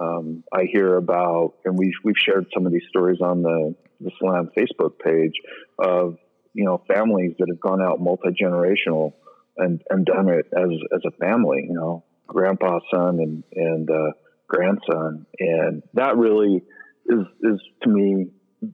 um, 0.00 0.42
I 0.52 0.64
hear 0.72 0.96
about 0.96 1.54
and 1.64 1.78
we've 1.78 1.94
we've 2.02 2.18
shared 2.18 2.46
some 2.54 2.66
of 2.66 2.72
these 2.72 2.86
stories 2.88 3.20
on 3.20 3.42
the 3.42 3.74
the 4.00 4.10
Slam 4.18 4.50
Facebook 4.56 4.98
page 4.98 5.34
of 5.78 6.16
you 6.52 6.64
know 6.64 6.82
families 6.88 7.34
that 7.38 7.48
have 7.48 7.60
gone 7.60 7.82
out 7.82 8.00
multi 8.00 8.30
generational 8.30 9.12
and 9.56 9.82
and 9.90 10.04
done 10.04 10.28
it 10.28 10.46
as 10.56 10.70
as 10.94 11.00
a 11.06 11.10
family 11.18 11.66
you 11.68 11.74
know 11.74 12.04
grandpa 12.26 12.80
son 12.90 13.18
and 13.20 13.44
and 13.54 13.90
uh, 13.90 14.12
grandson. 14.48 15.26
And 15.38 15.82
that 15.94 16.16
really 16.16 16.62
is 17.06 17.26
is 17.42 17.60
to 17.82 17.88
me 17.88 18.28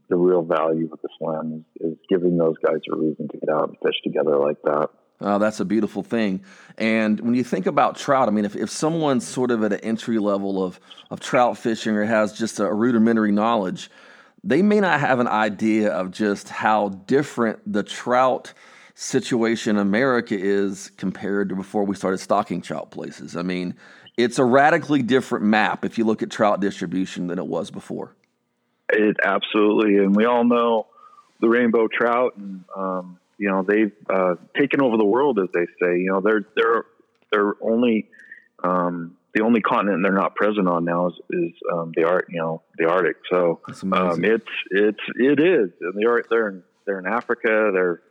the 0.08 0.16
real 0.16 0.42
value 0.42 0.88
of 0.92 1.00
the 1.02 1.08
slam 1.18 1.64
is, 1.80 1.92
is 1.92 1.98
giving 2.08 2.36
those 2.36 2.56
guys 2.64 2.80
a 2.92 2.96
reason 2.96 3.28
to 3.28 3.38
get 3.38 3.48
out 3.48 3.68
and 3.68 3.76
fish 3.78 3.96
together 4.04 4.36
like 4.38 4.60
that. 4.64 4.90
Oh, 5.22 5.38
that's 5.38 5.60
a 5.60 5.64
beautiful 5.66 6.02
thing. 6.02 6.42
And 6.78 7.20
when 7.20 7.34
you 7.34 7.44
think 7.44 7.66
about 7.66 7.96
trout, 7.96 8.28
I 8.28 8.30
mean, 8.30 8.46
if, 8.46 8.56
if 8.56 8.70
someone's 8.70 9.26
sort 9.26 9.50
of 9.50 9.62
at 9.62 9.72
an 9.72 9.80
entry 9.80 10.18
level 10.18 10.64
of, 10.64 10.80
of 11.10 11.20
trout 11.20 11.58
fishing 11.58 11.94
or 11.94 12.04
has 12.04 12.32
just 12.32 12.58
a 12.58 12.72
rudimentary 12.72 13.32
knowledge, 13.32 13.90
they 14.42 14.62
may 14.62 14.80
not 14.80 15.00
have 15.00 15.20
an 15.20 15.28
idea 15.28 15.90
of 15.92 16.10
just 16.10 16.48
how 16.48 16.88
different 16.88 17.60
the 17.70 17.82
trout 17.82 18.54
situation 18.94 19.76
in 19.76 19.82
America 19.82 20.36
is 20.38 20.90
compared 20.96 21.50
to 21.50 21.54
before 21.54 21.84
we 21.84 21.94
started 21.94 22.18
stocking 22.18 22.62
trout 22.62 22.90
places. 22.90 23.36
I 23.36 23.42
mean, 23.42 23.74
it's 24.16 24.38
a 24.38 24.44
radically 24.44 25.02
different 25.02 25.44
map 25.44 25.84
if 25.84 25.98
you 25.98 26.04
look 26.04 26.22
at 26.22 26.30
trout 26.30 26.60
distribution 26.60 27.26
than 27.26 27.38
it 27.38 27.46
was 27.46 27.70
before. 27.70 28.14
It 28.92 29.16
absolutely, 29.22 29.98
and 29.98 30.14
we 30.14 30.24
all 30.24 30.44
know 30.44 30.86
the 31.40 31.48
rainbow 31.48 31.88
trout, 31.88 32.36
and 32.36 32.64
um, 32.76 33.18
you 33.38 33.48
know 33.48 33.62
they've 33.62 33.92
uh, 34.08 34.34
taken 34.58 34.82
over 34.82 34.96
the 34.96 35.04
world, 35.04 35.38
as 35.38 35.48
they 35.52 35.66
say. 35.80 35.98
You 35.98 36.12
know 36.12 36.20
they're 36.20 36.44
they're 36.54 36.84
they're 37.32 37.54
only 37.60 38.08
um, 38.62 39.16
the 39.34 39.42
only 39.42 39.60
continent 39.60 40.02
they're 40.02 40.12
not 40.12 40.34
present 40.34 40.68
on 40.68 40.84
now 40.84 41.08
is, 41.08 41.14
is 41.30 41.52
um, 41.72 41.92
the 41.96 42.04
art 42.04 42.26
you 42.30 42.40
know 42.40 42.62
the 42.78 42.88
Arctic. 42.88 43.16
So 43.30 43.60
um, 43.92 44.24
it's 44.24 44.44
it's 44.70 45.00
it 45.16 45.40
is, 45.40 45.70
and 45.80 45.94
they're 45.96 46.24
they're 46.28 46.48
in, 46.48 46.62
they're 46.86 46.98
in 46.98 47.06
Africa, 47.06 47.70
they're 47.72 48.02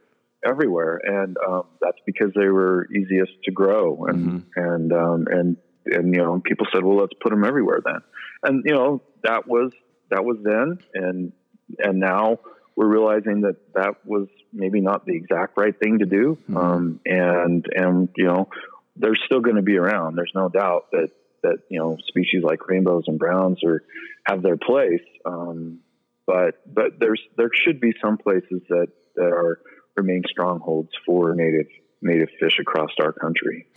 everywhere, 0.45 0.99
and 1.03 1.37
um, 1.47 1.63
that's 1.81 1.97
because 2.05 2.31
they 2.35 2.47
were 2.47 2.87
easiest 2.91 3.31
to 3.43 3.51
grow, 3.51 4.05
and 4.05 4.17
mm-hmm. 4.17 4.59
and 4.59 4.93
um, 4.93 5.27
and 5.29 5.57
and 5.85 6.15
you 6.15 6.21
know 6.21 6.41
people 6.43 6.67
said, 6.73 6.83
well, 6.83 6.97
let's 6.97 7.13
put 7.21 7.29
them 7.31 7.43
everywhere 7.43 7.81
then, 7.83 8.01
and 8.43 8.63
you 8.65 8.73
know 8.73 9.01
that 9.23 9.47
was 9.47 9.71
that 10.09 10.23
was 10.23 10.37
then, 10.43 10.79
and 10.93 11.31
and 11.77 11.99
now 11.99 12.39
we're 12.75 12.87
realizing 12.87 13.41
that 13.41 13.57
that 13.73 14.05
was 14.05 14.27
maybe 14.53 14.81
not 14.81 15.05
the 15.05 15.15
exact 15.15 15.57
right 15.57 15.77
thing 15.77 15.99
to 15.99 16.05
do. 16.05 16.37
Mm-hmm. 16.43 16.57
Um, 16.57 16.99
and 17.05 17.65
and 17.75 18.09
you 18.15 18.25
know, 18.25 18.49
they're 18.95 19.17
still 19.25 19.41
going 19.41 19.57
to 19.57 19.61
be 19.61 19.77
around. 19.77 20.15
There's 20.15 20.31
no 20.33 20.49
doubt 20.49 20.91
that 20.91 21.09
that 21.43 21.59
you 21.69 21.79
know 21.79 21.97
species 22.07 22.43
like 22.43 22.67
rainbows 22.67 23.03
and 23.07 23.19
browns 23.19 23.63
are 23.63 23.83
have 24.25 24.41
their 24.41 24.57
place. 24.57 25.05
Um, 25.25 25.79
but 26.25 26.61
but 26.71 26.99
there's 26.99 27.21
there 27.37 27.49
should 27.53 27.79
be 27.79 27.93
some 28.01 28.17
places 28.17 28.61
that 28.69 28.87
that 29.15 29.27
are 29.27 29.59
remain 29.95 30.23
strongholds 30.29 30.91
for 31.05 31.33
native 31.35 31.67
native 32.01 32.29
fish 32.39 32.59
across 32.59 32.91
our 33.01 33.11
country. 33.11 33.67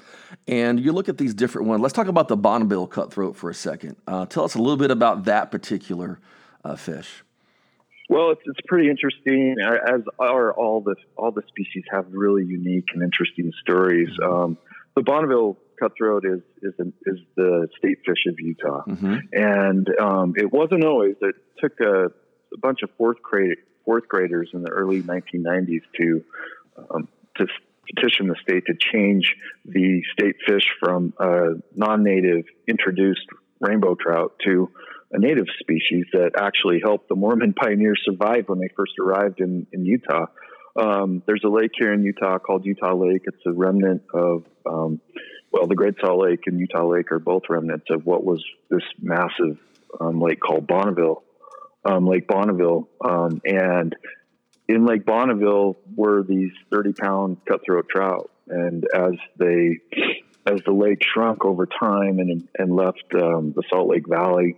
And 0.46 0.80
you 0.80 0.92
look 0.92 1.08
at 1.08 1.18
these 1.18 1.34
different 1.34 1.68
ones. 1.68 1.82
Let's 1.82 1.94
talk 1.94 2.08
about 2.08 2.28
the 2.28 2.36
Bonneville 2.36 2.86
cutthroat 2.86 3.36
for 3.36 3.50
a 3.50 3.54
second. 3.54 3.96
Uh, 4.06 4.26
tell 4.26 4.44
us 4.44 4.54
a 4.54 4.58
little 4.58 4.76
bit 4.76 4.90
about 4.90 5.24
that 5.24 5.50
particular 5.50 6.20
uh, 6.64 6.76
fish. 6.76 7.24
Well, 8.08 8.30
it's, 8.30 8.42
it's 8.44 8.60
pretty 8.66 8.90
interesting. 8.90 9.56
As 9.62 10.02
are 10.18 10.52
all 10.52 10.80
the 10.80 10.96
all 11.16 11.30
the 11.30 11.42
species 11.48 11.84
have 11.90 12.06
really 12.10 12.44
unique 12.44 12.88
and 12.92 13.02
interesting 13.02 13.52
stories. 13.62 14.10
Mm-hmm. 14.20 14.32
Um, 14.32 14.58
the 14.94 15.02
Bonneville 15.02 15.56
cutthroat 15.80 16.24
is 16.26 16.40
is 16.62 16.74
an, 16.78 16.92
is 17.06 17.18
the 17.36 17.68
state 17.78 17.98
fish 18.04 18.26
of 18.26 18.38
Utah, 18.38 18.82
mm-hmm. 18.86 19.16
and 19.32 19.88
um, 19.98 20.34
it 20.36 20.52
wasn't 20.52 20.84
always. 20.84 21.14
It 21.22 21.36
took 21.58 21.80
a, 21.80 22.06
a 22.06 22.58
bunch 22.58 22.82
of 22.82 22.90
fourth 22.98 23.22
grade 23.22 23.56
fourth 23.84 24.08
graders 24.08 24.50
in 24.52 24.62
the 24.62 24.70
early 24.70 25.02
1990s 25.02 25.82
to 25.96 26.24
um, 26.90 27.08
to 27.36 27.46
petition 27.94 28.28
the 28.28 28.36
state 28.42 28.64
to 28.66 28.74
change 28.74 29.34
the 29.64 30.02
state 30.12 30.36
fish 30.46 30.64
from 30.80 31.12
a 31.18 31.54
non-native 31.74 32.44
introduced 32.68 33.26
rainbow 33.60 33.94
trout 33.94 34.34
to 34.44 34.70
a 35.12 35.18
native 35.18 35.46
species 35.60 36.06
that 36.12 36.32
actually 36.38 36.80
helped 36.82 37.08
the 37.08 37.14
Mormon 37.14 37.52
pioneers 37.60 38.00
survive 38.04 38.48
when 38.48 38.58
they 38.58 38.68
first 38.76 38.92
arrived 38.98 39.40
in, 39.40 39.66
in 39.72 39.84
Utah. 39.84 40.26
Um, 40.74 41.22
there's 41.26 41.42
a 41.44 41.50
lake 41.50 41.72
here 41.78 41.92
in 41.92 42.02
Utah 42.02 42.38
called 42.38 42.64
Utah 42.64 42.94
Lake. 42.94 43.22
It's 43.24 43.44
a 43.46 43.52
remnant 43.52 44.02
of, 44.14 44.44
um, 44.66 45.00
well, 45.52 45.66
the 45.66 45.74
Great 45.74 45.96
Salt 46.00 46.22
Lake 46.22 46.40
and 46.46 46.58
Utah 46.58 46.86
Lake 46.86 47.12
are 47.12 47.18
both 47.18 47.42
remnants 47.50 47.86
of 47.90 48.06
what 48.06 48.24
was 48.24 48.42
this 48.70 48.82
massive 49.00 49.58
um, 50.00 50.20
lake 50.20 50.40
called 50.40 50.66
Bonneville, 50.66 51.22
um, 51.84 52.06
Lake 52.06 52.26
Bonneville. 52.26 52.88
Um, 53.04 53.42
and 53.44 53.94
in 54.68 54.86
Lake 54.86 55.04
Bonneville 55.04 55.76
were 55.94 56.22
these 56.22 56.52
30 56.70 56.92
pound 56.92 57.36
cutthroat 57.46 57.88
trout. 57.88 58.30
And 58.48 58.84
as 58.94 59.12
they, 59.38 59.80
as 60.46 60.60
the 60.64 60.72
lake 60.72 61.02
shrunk 61.02 61.44
over 61.44 61.66
time 61.66 62.18
and, 62.18 62.48
and 62.58 62.74
left 62.74 63.04
um, 63.14 63.52
the 63.52 63.62
Salt 63.70 63.88
Lake 63.88 64.08
Valley 64.08 64.56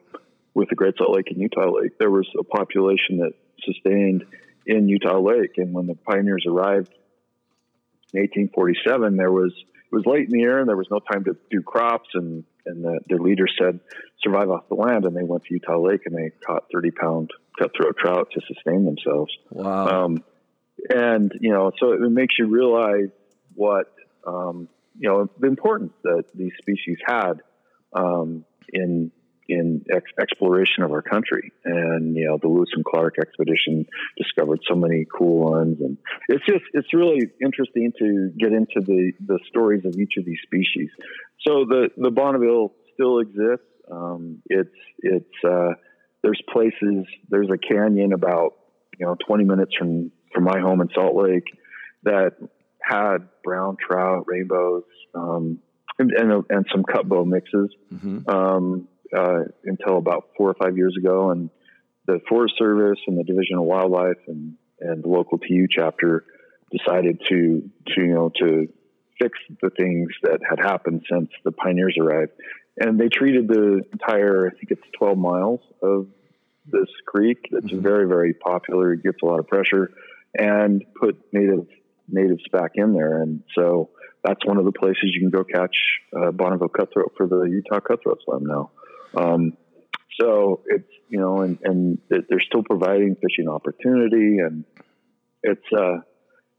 with 0.54 0.68
the 0.68 0.74
Great 0.74 0.96
Salt 0.96 1.14
Lake 1.14 1.30
and 1.30 1.40
Utah 1.40 1.70
Lake, 1.70 1.98
there 1.98 2.10
was 2.10 2.28
a 2.38 2.44
population 2.44 3.18
that 3.18 3.32
sustained 3.64 4.24
in 4.66 4.88
Utah 4.88 5.20
Lake. 5.20 5.52
And 5.56 5.74
when 5.74 5.86
the 5.86 5.94
pioneers 5.94 6.44
arrived 6.46 6.92
in 8.12 8.20
1847, 8.20 9.16
there 9.16 9.32
was 9.32 9.52
it 9.56 9.94
was 9.94 10.06
late 10.06 10.24
in 10.24 10.30
the 10.30 10.40
year 10.40 10.58
and 10.58 10.68
there 10.68 10.76
was 10.76 10.88
no 10.90 10.98
time 10.98 11.24
to 11.24 11.36
do 11.50 11.62
crops. 11.62 12.08
And 12.14 12.44
and 12.66 12.84
the, 12.84 13.00
the 13.08 13.16
leader 13.16 13.46
said, 13.58 13.80
"Survive 14.22 14.50
off 14.50 14.68
the 14.68 14.74
land." 14.74 15.04
And 15.04 15.16
they 15.16 15.22
went 15.22 15.44
to 15.44 15.54
Utah 15.54 15.78
Lake 15.78 16.02
and 16.06 16.16
they 16.16 16.30
caught 16.46 16.64
30 16.72 16.90
pound 16.92 17.30
cutthroat 17.58 17.96
trout 17.98 18.28
to 18.32 18.40
sustain 18.46 18.84
themselves. 18.84 19.32
Wow. 19.50 20.04
Um, 20.04 20.24
and 20.88 21.32
you 21.40 21.52
know, 21.52 21.70
so 21.78 21.92
it 21.92 22.00
makes 22.10 22.34
you 22.38 22.46
realize 22.46 23.10
what 23.54 23.92
um, 24.26 24.68
you 24.98 25.08
know 25.08 25.28
the 25.38 25.46
importance 25.46 25.92
that 26.02 26.24
these 26.34 26.52
species 26.60 26.98
had 27.06 27.34
um, 27.92 28.44
in 28.72 29.12
in 29.48 29.84
ex- 29.92 30.10
exploration 30.20 30.82
of 30.82 30.92
our 30.92 31.02
country. 31.02 31.52
And 31.64 32.16
you 32.16 32.26
know, 32.28 32.38
the 32.40 32.48
Lewis 32.48 32.70
and 32.74 32.84
Clark 32.84 33.16
expedition 33.20 33.86
discovered 34.16 34.60
so 34.68 34.74
many 34.74 35.06
cool 35.16 35.50
ones, 35.50 35.78
and 35.80 35.98
it's 36.28 36.44
just 36.46 36.64
it's 36.72 36.92
really 36.92 37.30
interesting 37.42 37.92
to 37.98 38.30
get 38.38 38.52
into 38.52 38.80
the 38.80 39.12
the 39.26 39.38
stories 39.48 39.84
of 39.84 39.96
each 39.96 40.14
of 40.18 40.24
these 40.24 40.38
species. 40.42 40.90
So 41.46 41.64
the 41.68 41.90
the 41.96 42.10
Bonneville 42.10 42.72
still 42.94 43.18
exists. 43.18 43.66
Um, 43.90 44.42
it's 44.46 44.74
it's 44.98 45.44
uh, 45.46 45.74
there's 46.22 46.40
places 46.52 47.06
there's 47.28 47.50
a 47.52 47.58
canyon 47.58 48.12
about 48.12 48.54
you 48.98 49.06
know 49.06 49.16
20 49.26 49.44
minutes 49.44 49.72
from 49.78 50.10
from 50.32 50.44
my 50.44 50.58
home 50.60 50.80
in 50.80 50.88
Salt 50.94 51.14
Lake 51.14 51.46
that 52.04 52.32
had 52.80 53.28
brown 53.42 53.76
trout, 53.80 54.24
rainbows, 54.26 54.82
um, 55.14 55.58
and, 55.98 56.10
and, 56.12 56.44
and 56.50 56.66
some 56.70 56.82
cutbow 56.82 57.24
mixes. 57.24 57.70
Mm-hmm. 57.92 58.28
Um, 58.28 58.88
uh, 59.16 59.44
until 59.64 59.98
about 59.98 60.30
four 60.36 60.50
or 60.50 60.54
five 60.54 60.76
years 60.76 60.96
ago, 60.98 61.30
and 61.30 61.50
the 62.06 62.20
Forest 62.28 62.54
Service 62.58 62.98
and 63.06 63.18
the 63.18 63.24
Division 63.24 63.58
of 63.58 63.64
Wildlife 63.64 64.20
and 64.26 64.56
and 64.80 65.02
the 65.02 65.08
local 65.08 65.38
TU 65.38 65.66
chapter 65.70 66.24
decided 66.70 67.20
to 67.28 67.70
to 67.88 68.00
you 68.00 68.14
know 68.14 68.30
to 68.40 68.68
fix 69.18 69.38
the 69.62 69.70
things 69.70 70.08
that 70.22 70.40
had 70.48 70.58
happened 70.58 71.04
since 71.10 71.30
the 71.44 71.52
pioneers 71.52 71.96
arrived, 72.00 72.32
and 72.78 72.98
they 72.98 73.08
treated 73.08 73.48
the 73.48 73.82
entire 73.92 74.48
I 74.48 74.50
think 74.50 74.70
it's 74.70 74.82
12 74.98 75.16
miles 75.16 75.60
of 75.82 76.08
this 76.66 76.88
creek 77.06 77.48
that's 77.50 77.66
mm-hmm. 77.66 77.82
very 77.82 78.06
very 78.06 78.34
popular. 78.34 78.92
It 78.92 79.02
gets 79.02 79.18
a 79.22 79.26
lot 79.26 79.38
of 79.38 79.46
pressure, 79.46 79.90
and 80.36 80.84
put 81.00 81.16
native 81.32 81.66
natives 82.08 82.42
back 82.52 82.72
in 82.74 82.92
there, 82.92 83.22
and 83.22 83.42
so 83.54 83.90
that's 84.24 84.44
one 84.46 84.56
of 84.56 84.64
the 84.64 84.72
places 84.72 85.12
you 85.14 85.20
can 85.20 85.30
go 85.30 85.44
catch 85.44 85.76
uh, 86.16 86.30
Bonneville 86.30 86.68
cutthroat 86.68 87.12
for 87.16 87.26
the 87.26 87.42
Utah 87.42 87.80
Cutthroat 87.80 88.20
Slam 88.24 88.44
now. 88.44 88.70
Um, 89.16 89.56
so 90.20 90.62
it's 90.66 90.88
you 91.08 91.18
know, 91.18 91.40
and 91.40 91.58
and 91.62 91.98
they're 92.08 92.40
still 92.40 92.62
providing 92.62 93.16
fishing 93.16 93.48
opportunity, 93.48 94.38
and 94.38 94.64
it's 95.42 95.66
uh, 95.76 95.98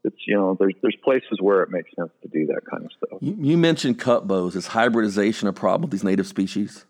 it's 0.04 0.16
you 0.26 0.36
know, 0.36 0.56
there's 0.58 0.74
there's 0.82 0.96
places 1.04 1.38
where 1.40 1.62
it 1.62 1.70
makes 1.70 1.90
sense 1.96 2.10
to 2.22 2.28
do 2.28 2.46
that 2.46 2.60
kind 2.70 2.84
of 2.84 2.90
stuff. 2.96 3.18
You, 3.20 3.36
you 3.38 3.58
mentioned 3.58 3.98
cutbows. 3.98 4.54
Is 4.56 4.68
hybridization 4.68 5.48
a 5.48 5.52
problem 5.52 5.82
with 5.82 5.90
these 5.90 6.04
native 6.04 6.26
species? 6.26 6.84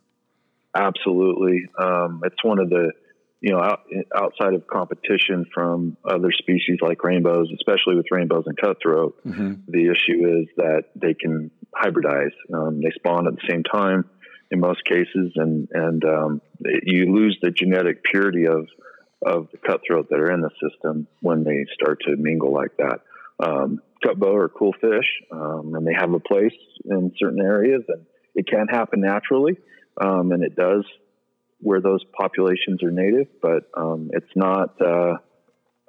Absolutely. 0.75 1.65
Um, 1.79 2.21
it's 2.25 2.43
one 2.45 2.59
of 2.59 2.69
the 2.69 2.93
you 3.41 3.53
know, 3.53 3.61
out, 3.61 3.81
outside 4.15 4.55
of 4.55 4.67
competition 4.67 5.47
from 5.53 5.97
other 6.05 6.33
species 6.33 6.79
like 6.81 7.05
rainbows, 7.05 7.49
especially 7.55 7.95
with 7.95 8.07
rainbows 8.11 8.45
and 8.47 8.57
cutthroat, 8.57 9.23
mm-hmm. 9.25 9.55
the 9.69 9.85
issue 9.85 10.41
is 10.41 10.49
that 10.57 10.85
they 10.95 11.15
can 11.15 11.51
hybridize. 11.75 12.33
Um, 12.53 12.81
they 12.81 12.91
spawn 12.97 13.27
at 13.27 13.35
the 13.35 13.47
same 13.49 13.63
time 13.63 14.09
in 14.51 14.61
most 14.61 14.85
cases, 14.85 15.33
and 15.37 15.69
and 15.73 16.05
um, 16.05 16.41
you 16.85 17.15
lose 17.15 17.39
the 17.43 17.51
genetic 17.51 18.03
purity 18.05 18.47
of 18.47 18.67
of 19.25 19.49
the 19.51 19.59
cutthroat 19.59 20.09
that 20.11 20.21
are 20.21 20.31
in 20.31 20.41
the 20.41 20.51
system 20.63 21.07
when 21.21 21.45
they 21.45 21.65
start 21.75 22.01
to 22.07 22.17
mingle 22.17 22.53
like 22.53 22.77
that. 22.77 23.01
Um, 23.39 23.81
cutbow 24.05 24.35
are 24.35 24.49
cool 24.49 24.73
fish, 24.81 25.07
um, 25.33 25.75
and 25.75 25.87
they 25.87 25.95
have 25.95 26.13
a 26.13 26.21
place 26.21 26.55
in 26.85 27.13
certain 27.19 27.41
areas, 27.41 27.83
and 27.89 28.05
it 28.35 28.47
can 28.47 28.69
happen 28.69 29.01
naturally, 29.01 29.57
um, 30.01 30.33
and 30.33 30.43
it 30.43 30.55
does 30.57 30.85
where 31.59 31.81
those 31.81 32.05
populations 32.17 32.83
are 32.83 32.91
native, 32.91 33.29
but 33.41 33.65
um, 33.77 34.11
it's 34.13 34.35
not. 34.35 34.81
Uh, 34.81 35.17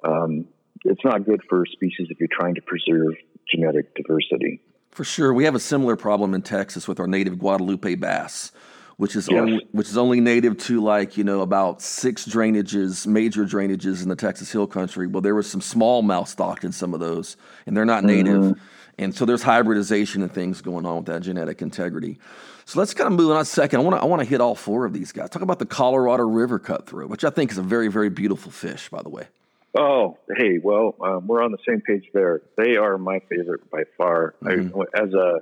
um, 0.04 0.46
it's 0.84 1.04
not 1.04 1.24
good 1.24 1.40
for 1.48 1.64
species 1.66 2.06
if 2.10 2.20
you're 2.20 2.28
trying 2.30 2.54
to 2.54 2.62
preserve 2.62 3.14
genetic 3.52 3.94
diversity. 3.94 4.60
For 4.90 5.04
sure, 5.04 5.32
we 5.32 5.44
have 5.44 5.54
a 5.54 5.60
similar 5.60 5.96
problem 5.96 6.34
in 6.34 6.42
Texas 6.42 6.88
with 6.88 6.98
our 6.98 7.06
native 7.06 7.38
Guadalupe 7.38 7.94
bass, 7.96 8.50
which 8.96 9.14
is 9.14 9.28
yes. 9.30 9.40
only 9.40 9.66
which 9.72 9.88
is 9.88 9.96
only 9.96 10.20
native 10.20 10.58
to 10.58 10.80
like 10.82 11.16
you 11.16 11.24
know 11.24 11.40
about 11.40 11.80
six 11.80 12.26
drainages, 12.26 13.06
major 13.06 13.44
drainages 13.44 14.02
in 14.02 14.08
the 14.08 14.16
Texas 14.16 14.50
Hill 14.50 14.66
Country. 14.66 15.06
Well, 15.06 15.20
there 15.20 15.34
was 15.34 15.48
some 15.48 15.60
smallmouth 15.60 16.28
stocked 16.28 16.64
in 16.64 16.72
some 16.72 16.94
of 16.94 17.00
those, 17.00 17.36
and 17.66 17.76
they're 17.76 17.84
not 17.84 18.02
native, 18.02 18.42
mm-hmm. 18.42 18.62
and 18.98 19.14
so 19.14 19.24
there's 19.24 19.42
hybridization 19.42 20.22
and 20.22 20.32
things 20.32 20.60
going 20.60 20.84
on 20.84 20.96
with 20.96 21.06
that 21.06 21.22
genetic 21.22 21.62
integrity. 21.62 22.18
So 22.64 22.80
let's 22.80 22.92
kind 22.92 23.06
of 23.06 23.18
move 23.18 23.30
on 23.30 23.40
a 23.40 23.44
second. 23.44 23.80
I 23.80 23.82
want 23.84 23.96
to 23.96 24.02
I 24.02 24.04
want 24.04 24.20
to 24.20 24.28
hit 24.28 24.40
all 24.40 24.56
four 24.56 24.84
of 24.84 24.92
these 24.92 25.12
guys. 25.12 25.30
Talk 25.30 25.42
about 25.42 25.60
the 25.60 25.66
Colorado 25.66 26.24
River 26.24 26.58
cutthroat, 26.58 27.08
which 27.08 27.24
I 27.24 27.30
think 27.30 27.52
is 27.52 27.58
a 27.58 27.62
very 27.62 27.88
very 27.88 28.10
beautiful 28.10 28.50
fish, 28.50 28.88
by 28.88 29.02
the 29.02 29.10
way. 29.10 29.28
Oh, 29.76 30.18
hey, 30.34 30.58
well, 30.62 30.94
um, 31.00 31.26
we're 31.26 31.42
on 31.42 31.52
the 31.52 31.58
same 31.68 31.82
page 31.82 32.04
there. 32.14 32.42
They 32.56 32.76
are 32.76 32.96
my 32.96 33.20
favorite 33.28 33.70
by 33.70 33.82
far. 33.96 34.34
Mm-hmm. 34.42 34.80
I, 34.80 35.02
as 35.02 35.12
a, 35.12 35.40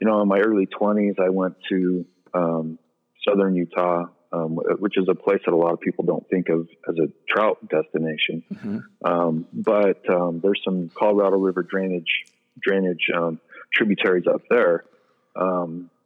you 0.00 0.06
know, 0.06 0.22
in 0.22 0.28
my 0.28 0.38
early 0.38 0.66
twenties, 0.66 1.14
I 1.18 1.30
went 1.30 1.56
to 1.70 2.06
um, 2.32 2.78
southern 3.26 3.56
Utah, 3.56 4.04
um, 4.32 4.58
which 4.78 4.96
is 4.96 5.08
a 5.10 5.14
place 5.14 5.40
that 5.44 5.52
a 5.52 5.56
lot 5.56 5.72
of 5.72 5.80
people 5.80 6.04
don't 6.04 6.26
think 6.30 6.48
of 6.48 6.68
as 6.88 6.96
a 6.98 7.08
trout 7.28 7.58
destination. 7.68 8.44
Mm-hmm. 8.52 8.78
Um, 9.04 9.46
but 9.52 10.08
um, 10.08 10.40
there's 10.40 10.60
some 10.64 10.90
Colorado 10.94 11.36
River 11.36 11.62
drainage 11.62 12.24
drainage 12.60 13.10
um, 13.16 13.40
tributaries 13.74 14.26
up 14.32 14.42
there 14.48 14.84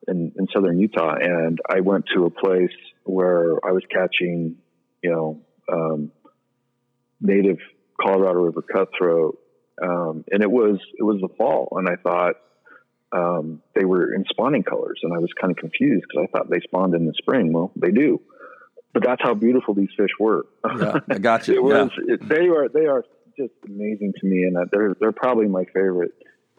in, 0.08 0.32
in 0.36 0.46
southern 0.52 0.78
Utah, 0.78 1.14
and 1.20 1.60
I 1.68 1.80
went 1.80 2.06
to 2.14 2.24
a 2.24 2.30
place 2.30 2.74
where 3.04 3.54
I 3.64 3.72
was 3.72 3.82
catching, 3.90 4.56
you 5.02 5.10
know 5.10 5.40
native 7.22 7.58
Colorado 8.00 8.40
River 8.40 8.62
cutthroat, 8.62 9.38
um, 9.82 10.24
and 10.30 10.42
it 10.42 10.50
was 10.50 10.78
it 10.98 11.02
was 11.02 11.20
the 11.20 11.28
fall, 11.36 11.68
and 11.76 11.88
I 11.88 11.96
thought 11.96 12.34
um, 13.12 13.62
they 13.74 13.84
were 13.84 14.14
in 14.14 14.24
spawning 14.28 14.62
colors, 14.62 15.00
and 15.02 15.12
I 15.12 15.18
was 15.18 15.30
kind 15.40 15.50
of 15.50 15.56
confused 15.56 16.04
because 16.08 16.28
I 16.28 16.36
thought 16.36 16.50
they 16.50 16.60
spawned 16.60 16.94
in 16.94 17.06
the 17.06 17.14
spring. 17.16 17.52
Well, 17.52 17.72
they 17.76 17.90
do, 17.90 18.20
but 18.92 19.04
that's 19.04 19.22
how 19.22 19.34
beautiful 19.34 19.74
these 19.74 19.90
fish 19.96 20.10
were. 20.18 20.46
Yeah, 20.78 20.98
I 21.08 21.18
got 21.18 21.48
you. 21.48 21.54
it 21.54 21.62
was, 21.62 21.90
yeah. 22.06 22.14
it, 22.14 22.28
they 22.28 22.48
are 22.48 22.68
they 22.68 22.86
are 22.86 23.04
just 23.38 23.52
amazing 23.66 24.12
to 24.20 24.26
me, 24.26 24.44
and 24.44 24.56
they're 24.70 24.94
they're 24.98 25.12
probably 25.12 25.46
my 25.46 25.64
favorite 25.66 26.12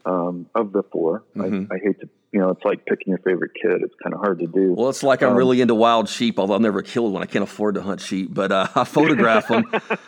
um, 0.06 0.48
of 0.54 0.74
the 0.74 0.84
4 0.84 1.24
mm-hmm. 1.36 1.72
I, 1.72 1.76
I, 1.76 1.80
hate 1.80 2.00
to, 2.02 2.10
you 2.32 2.40
know, 2.40 2.50
it's 2.50 2.64
like 2.66 2.86
picking 2.86 3.12
your 3.12 3.20
favorite 3.20 3.52
kid. 3.54 3.82
It's 3.82 3.94
kind 4.02 4.14
of 4.14 4.20
hard 4.20 4.40
to 4.40 4.48
do. 4.48 4.74
Well, 4.74 4.90
it's 4.90 5.04
like 5.04 5.22
I'm 5.22 5.30
um, 5.30 5.36
really 5.36 5.62
into 5.62 5.76
wild 5.76 6.10
sheep, 6.10 6.40
although 6.40 6.56
I've 6.56 6.62
never 6.62 6.82
killed 6.82 7.14
one. 7.14 7.22
I 7.22 7.26
can't 7.26 7.44
afford 7.44 7.76
to 7.76 7.82
hunt 7.82 8.02
sheep, 8.02 8.34
but 8.34 8.52
uh, 8.52 8.68
I 8.76 8.84
photograph 8.84 9.48
them. 9.48 9.66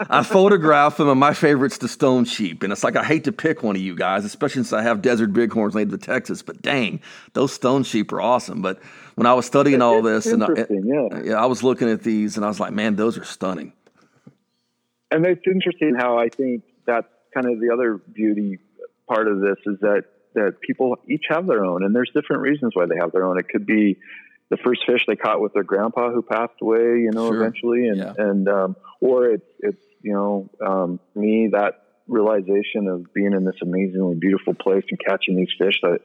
I 0.09 0.23
photograph 0.23 0.97
them, 0.97 1.07
and 1.07 1.19
my 1.19 1.33
favorite's 1.33 1.77
the 1.77 1.87
stone 1.87 2.25
sheep. 2.25 2.63
And 2.63 2.73
it's 2.73 2.83
like 2.83 2.95
I 2.95 3.03
hate 3.03 3.23
to 3.25 3.31
pick 3.31 3.63
one 3.63 3.75
of 3.75 3.81
you 3.81 3.95
guys, 3.95 4.25
especially 4.25 4.63
since 4.63 4.73
I 4.73 4.81
have 4.81 5.01
desert 5.01 5.33
bighorns 5.33 5.75
native 5.75 5.99
to 5.99 6.05
Texas. 6.05 6.41
But 6.41 6.61
dang, 6.61 6.99
those 7.33 7.53
stone 7.53 7.83
sheep 7.83 8.11
are 8.11 8.21
awesome. 8.21 8.61
But 8.61 8.81
when 9.15 9.27
I 9.27 9.33
was 9.33 9.45
studying 9.45 9.81
all 9.81 10.01
this, 10.01 10.25
and 10.25 10.43
I, 10.43 10.47
yeah. 10.69 11.21
yeah, 11.23 11.33
I 11.41 11.45
was 11.45 11.63
looking 11.63 11.89
at 11.89 12.03
these, 12.03 12.35
and 12.35 12.45
I 12.45 12.49
was 12.49 12.59
like, 12.59 12.73
man, 12.73 12.95
those 12.95 13.17
are 13.17 13.23
stunning. 13.23 13.71
And 15.11 15.25
it's 15.25 15.45
interesting 15.45 15.95
how 15.97 16.17
I 16.17 16.27
think 16.29 16.63
that's 16.85 17.07
kind 17.33 17.45
of 17.45 17.59
the 17.59 17.69
other 17.71 17.97
beauty 17.97 18.59
part 19.07 19.27
of 19.27 19.39
this 19.39 19.57
is 19.65 19.79
that 19.81 20.03
that 20.35 20.59
people 20.59 20.97
each 21.09 21.25
have 21.29 21.47
their 21.47 21.63
own, 21.63 21.83
and 21.83 21.95
there's 21.95 22.11
different 22.13 22.41
reasons 22.41 22.71
why 22.75 22.85
they 22.85 22.97
have 22.99 23.11
their 23.11 23.25
own. 23.25 23.39
It 23.39 23.47
could 23.47 23.65
be 23.65 23.97
the 24.49 24.57
first 24.57 24.81
fish 24.85 25.01
they 25.07 25.15
caught 25.15 25.41
with 25.41 25.53
their 25.53 25.63
grandpa 25.63 26.11
who 26.11 26.21
passed 26.21 26.53
away, 26.61 26.99
you 26.99 27.11
know, 27.11 27.29
sure. 27.29 27.41
eventually, 27.41 27.87
and 27.87 27.97
yeah. 27.97 28.13
and 28.17 28.47
um, 28.47 28.75
or 29.01 29.31
it's 29.31 29.49
it's 29.59 29.83
you 30.01 30.13
know 30.13 30.49
um, 30.65 30.99
me 31.15 31.49
that 31.51 31.81
realization 32.07 32.87
of 32.87 33.11
being 33.13 33.33
in 33.33 33.43
this 33.45 33.55
amazingly 33.61 34.15
beautiful 34.15 34.53
place 34.53 34.83
and 34.89 34.99
catching 34.99 35.35
these 35.35 35.49
fish 35.57 35.79
that 35.81 35.99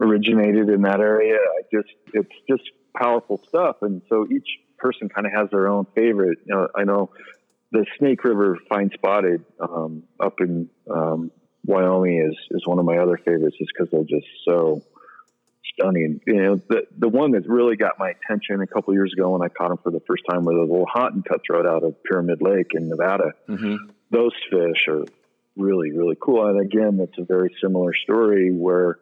originated 0.00 0.68
in 0.68 0.82
that 0.82 1.00
area. 1.00 1.36
I 1.36 1.62
just 1.72 1.94
it's 2.12 2.34
just 2.48 2.68
powerful 2.96 3.40
stuff, 3.48 3.76
and 3.82 4.02
so 4.08 4.26
each 4.30 4.48
person 4.78 5.08
kind 5.08 5.26
of 5.26 5.32
has 5.32 5.48
their 5.50 5.68
own 5.68 5.86
favorite. 5.94 6.38
You 6.46 6.54
know, 6.54 6.68
I 6.74 6.84
know 6.84 7.10
the 7.70 7.86
Snake 7.98 8.24
River 8.24 8.58
Fine 8.68 8.90
Spotted 8.94 9.44
um, 9.60 10.02
up 10.20 10.40
in 10.40 10.68
um, 10.90 11.30
Wyoming 11.64 12.30
is 12.30 12.36
is 12.50 12.66
one 12.66 12.78
of 12.78 12.84
my 12.84 12.98
other 12.98 13.18
favorites, 13.24 13.56
just 13.58 13.70
because 13.74 13.90
they're 13.90 14.18
just 14.18 14.26
so 14.44 14.82
stunning. 15.74 16.20
You 16.26 16.42
know, 16.42 16.56
the 16.56 16.82
the 16.96 17.08
one 17.08 17.32
that 17.32 17.48
really 17.48 17.76
got 17.76 17.92
my 17.98 18.10
attention 18.10 18.60
a 18.60 18.66
couple 18.66 18.94
years 18.94 19.12
ago 19.16 19.30
when 19.30 19.42
I 19.42 19.48
caught 19.48 19.68
them 19.68 19.78
for 19.82 19.90
the 19.90 20.00
first 20.06 20.24
time 20.28 20.44
was 20.44 20.56
a 20.56 20.98
Lahontan 20.98 21.24
cutthroat 21.24 21.66
out 21.66 21.84
of 21.84 22.02
Pyramid 22.02 22.42
Lake 22.42 22.72
in 22.74 22.88
Nevada. 22.88 23.32
Mm-hmm. 23.48 23.76
Those 24.10 24.32
fish 24.50 24.88
are 24.88 25.04
really 25.56 25.92
really 25.92 26.16
cool, 26.20 26.46
and 26.46 26.60
again, 26.60 26.98
it's 27.00 27.18
a 27.18 27.24
very 27.24 27.54
similar 27.62 27.92
story 27.94 28.50
where 28.52 28.98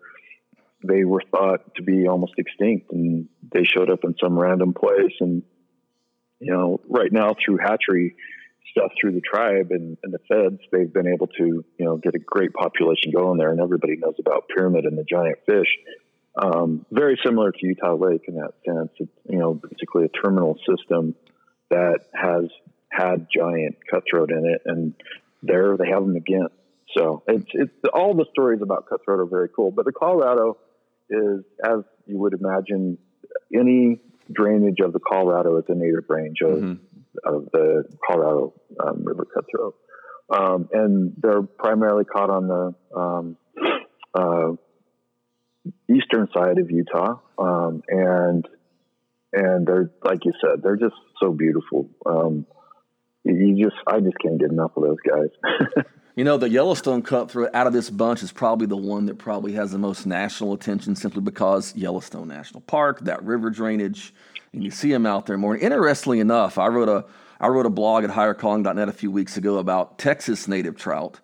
they 0.82 1.04
were 1.04 1.22
thought 1.30 1.74
to 1.76 1.82
be 1.82 2.08
almost 2.08 2.34
extinct, 2.38 2.92
and 2.92 3.28
they 3.52 3.64
showed 3.64 3.90
up 3.90 4.04
in 4.04 4.14
some 4.22 4.38
random 4.38 4.74
place, 4.74 5.14
and 5.20 5.42
you 6.40 6.52
know, 6.52 6.80
right 6.88 7.12
now 7.12 7.34
through 7.44 7.58
hatchery 7.58 8.16
stuff 8.70 8.92
through 9.00 9.12
the 9.12 9.20
tribe 9.20 9.68
and, 9.70 9.96
and, 10.02 10.12
the 10.12 10.18
feds, 10.28 10.60
they've 10.72 10.92
been 10.92 11.08
able 11.08 11.26
to, 11.26 11.44
you 11.44 11.84
know, 11.84 11.96
get 11.96 12.14
a 12.14 12.18
great 12.18 12.52
population 12.52 13.12
going 13.14 13.38
there. 13.38 13.50
And 13.50 13.60
everybody 13.60 13.96
knows 13.96 14.14
about 14.18 14.48
pyramid 14.54 14.84
and 14.84 14.96
the 14.96 15.04
giant 15.04 15.38
fish. 15.46 15.68
Um, 16.40 16.86
very 16.90 17.18
similar 17.24 17.50
to 17.50 17.58
Utah 17.60 17.94
Lake 17.94 18.22
in 18.28 18.36
that 18.36 18.52
sense. 18.64 18.90
It's, 18.98 19.10
you 19.28 19.38
know, 19.38 19.54
basically 19.54 20.04
a 20.04 20.08
terminal 20.08 20.56
system 20.68 21.14
that 21.70 22.00
has 22.14 22.44
had 22.90 23.26
giant 23.34 23.76
cutthroat 23.90 24.30
in 24.30 24.46
it. 24.46 24.62
And 24.64 24.94
there 25.42 25.76
they 25.76 25.88
have 25.88 26.02
them 26.02 26.16
again. 26.16 26.48
So 26.96 27.22
it's, 27.26 27.50
it's 27.52 27.72
all 27.92 28.14
the 28.14 28.26
stories 28.32 28.60
about 28.62 28.88
cutthroat 28.88 29.20
are 29.20 29.26
very 29.26 29.48
cool. 29.48 29.70
But 29.70 29.84
the 29.84 29.92
Colorado 29.92 30.58
is, 31.08 31.44
as 31.64 31.80
you 32.06 32.18
would 32.18 32.34
imagine, 32.34 32.98
any 33.54 34.00
drainage 34.32 34.78
of 34.80 34.92
the 34.92 35.00
Colorado 35.00 35.56
is 35.58 35.64
a 35.68 35.74
native 35.74 36.04
range 36.08 36.38
of 36.42 36.58
mm-hmm 36.58 36.84
of 37.24 37.48
the 37.52 37.84
Colorado 38.06 38.54
um, 38.84 39.04
River 39.04 39.26
cutthroat. 39.32 39.76
Um, 40.32 40.68
and 40.72 41.12
they're 41.16 41.42
primarily 41.42 42.04
caught 42.04 42.30
on 42.30 42.46
the 42.46 42.74
um, 42.96 43.36
uh, 44.14 44.52
eastern 45.92 46.28
side 46.32 46.58
of 46.58 46.70
Utah, 46.70 47.18
um, 47.36 47.82
and 47.88 48.46
and 49.32 49.66
they're 49.66 49.90
like 50.04 50.24
you 50.24 50.32
said, 50.40 50.62
they're 50.62 50.76
just 50.76 50.94
so 51.20 51.32
beautiful. 51.32 51.90
Um, 52.06 52.46
you 53.24 53.64
just, 53.64 53.76
I 53.86 54.00
just 54.00 54.18
can't 54.22 54.40
get 54.40 54.50
enough 54.50 54.70
of 54.76 54.84
those 54.84 54.96
guys. 55.06 55.84
You 56.16 56.24
know, 56.24 56.36
the 56.36 56.50
Yellowstone 56.50 57.02
cutthroat 57.02 57.50
out 57.54 57.66
of 57.66 57.72
this 57.72 57.88
bunch 57.88 58.22
is 58.22 58.32
probably 58.32 58.66
the 58.66 58.76
one 58.76 59.06
that 59.06 59.16
probably 59.16 59.52
has 59.52 59.70
the 59.70 59.78
most 59.78 60.06
national 60.06 60.52
attention 60.52 60.96
simply 60.96 61.22
because 61.22 61.74
Yellowstone 61.76 62.28
National 62.28 62.60
Park, 62.60 63.00
that 63.04 63.22
river 63.22 63.48
drainage, 63.48 64.12
and 64.52 64.62
you 64.62 64.70
see 64.70 64.90
them 64.90 65.06
out 65.06 65.26
there 65.26 65.38
more. 65.38 65.56
Interestingly 65.56 66.20
enough, 66.20 66.58
I 66.58 66.68
wrote 66.68 66.88
a 66.88 67.04
I 67.40 67.48
wrote 67.48 67.64
a 67.64 67.70
blog 67.70 68.04
at 68.04 68.10
highercalling.net 68.10 68.88
a 68.88 68.92
few 68.92 69.10
weeks 69.10 69.38
ago 69.38 69.56
about 69.56 69.98
Texas 69.98 70.46
native 70.46 70.76
trout 70.76 71.20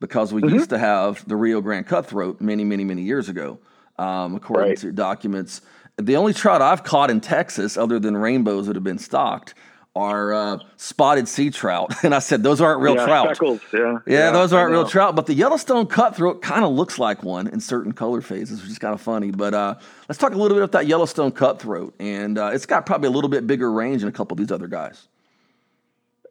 because 0.00 0.32
we 0.32 0.40
mm-hmm. 0.40 0.54
used 0.54 0.70
to 0.70 0.78
have 0.78 1.26
the 1.28 1.36
Rio 1.36 1.60
Grande 1.60 1.86
cutthroat 1.86 2.40
many, 2.40 2.64
many, 2.64 2.84
many 2.84 3.02
years 3.02 3.28
ago, 3.28 3.58
um, 3.98 4.36
according 4.36 4.70
right. 4.70 4.78
to 4.78 4.92
documents. 4.92 5.60
The 5.96 6.16
only 6.16 6.32
trout 6.32 6.62
I've 6.62 6.84
caught 6.84 7.10
in 7.10 7.20
Texas, 7.20 7.76
other 7.76 7.98
than 7.98 8.16
rainbows 8.16 8.66
that 8.66 8.76
have 8.76 8.84
been 8.84 8.98
stocked, 8.98 9.54
are 9.98 10.32
uh, 10.32 10.58
spotted 10.76 11.28
sea 11.28 11.50
trout. 11.50 11.92
And 12.04 12.14
I 12.14 12.20
said, 12.20 12.42
those 12.42 12.60
aren't 12.60 12.80
real 12.80 12.94
yeah, 12.94 13.04
trout. 13.04 13.38
Yeah. 13.42 13.58
yeah. 13.72 13.98
yeah, 14.06 14.30
those 14.30 14.52
aren't 14.52 14.70
real 14.70 14.88
trout. 14.88 15.16
But 15.16 15.26
the 15.26 15.34
Yellowstone 15.34 15.86
cutthroat 15.86 16.40
kind 16.40 16.64
of 16.64 16.72
looks 16.72 16.98
like 16.98 17.22
one 17.22 17.48
in 17.48 17.60
certain 17.60 17.92
color 17.92 18.20
phases, 18.20 18.62
which 18.62 18.70
is 18.70 18.78
kind 18.78 18.94
of 18.94 19.00
funny. 19.00 19.30
But 19.30 19.52
uh, 19.52 19.74
let's 20.08 20.18
talk 20.18 20.32
a 20.32 20.36
little 20.36 20.56
bit 20.56 20.62
about 20.62 20.72
that 20.72 20.86
Yellowstone 20.86 21.32
cutthroat. 21.32 21.94
And 21.98 22.38
uh, 22.38 22.50
it's 22.54 22.66
got 22.66 22.86
probably 22.86 23.08
a 23.08 23.10
little 23.10 23.28
bit 23.28 23.46
bigger 23.46 23.70
range 23.70 24.00
than 24.00 24.08
a 24.08 24.12
couple 24.12 24.34
of 24.34 24.38
these 24.38 24.52
other 24.52 24.68
guys. 24.68 25.08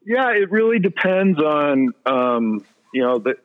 Yeah, 0.06 0.32
it 0.32 0.50
really 0.52 0.80
depends 0.80 1.38
on, 1.38 1.94
um, 2.06 2.66
you 2.94 3.02
know, 3.02 3.20
the, 3.20 3.36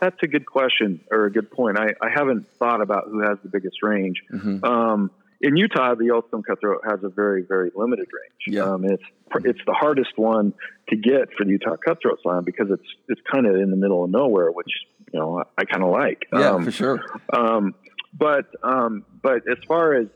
that's 0.00 0.20
a 0.22 0.26
good 0.26 0.46
question 0.46 1.00
or 1.12 1.26
a 1.26 1.32
good 1.32 1.50
point. 1.50 1.78
I, 1.78 1.94
I 2.02 2.10
haven't 2.10 2.48
thought 2.58 2.80
about 2.82 3.04
who 3.06 3.20
has 3.20 3.38
the 3.42 3.48
biggest 3.48 3.82
range. 3.82 4.24
Mm-hmm. 4.32 4.64
Um, 4.64 5.10
in 5.40 5.56
Utah, 5.56 5.94
the 5.94 6.06
Yellowstone 6.06 6.42
cutthroat 6.42 6.82
has 6.88 7.00
a 7.04 7.08
very, 7.08 7.42
very 7.42 7.70
limited 7.74 8.08
range. 8.12 8.56
Yeah. 8.56 8.64
Um, 8.64 8.84
it's 8.84 9.02
it's 9.44 9.60
the 9.66 9.72
hardest 9.72 10.16
one 10.16 10.52
to 10.88 10.96
get 10.96 11.32
for 11.36 11.44
the 11.44 11.52
Utah 11.52 11.76
cutthroat 11.76 12.18
slam 12.22 12.44
because 12.44 12.68
it's 12.70 12.88
it's 13.08 13.20
kind 13.32 13.46
of 13.46 13.54
in 13.54 13.70
the 13.70 13.76
middle 13.76 14.04
of 14.04 14.10
nowhere, 14.10 14.50
which 14.50 14.70
you 15.12 15.20
know 15.20 15.38
I, 15.38 15.42
I 15.58 15.64
kind 15.64 15.84
of 15.84 15.90
like. 15.90 16.26
Yeah, 16.32 16.50
um, 16.50 16.64
for 16.64 16.70
sure. 16.72 17.04
Um, 17.32 17.74
but 18.12 18.46
um, 18.62 19.04
but 19.22 19.42
as 19.50 19.58
far 19.66 19.94
as 19.94 20.08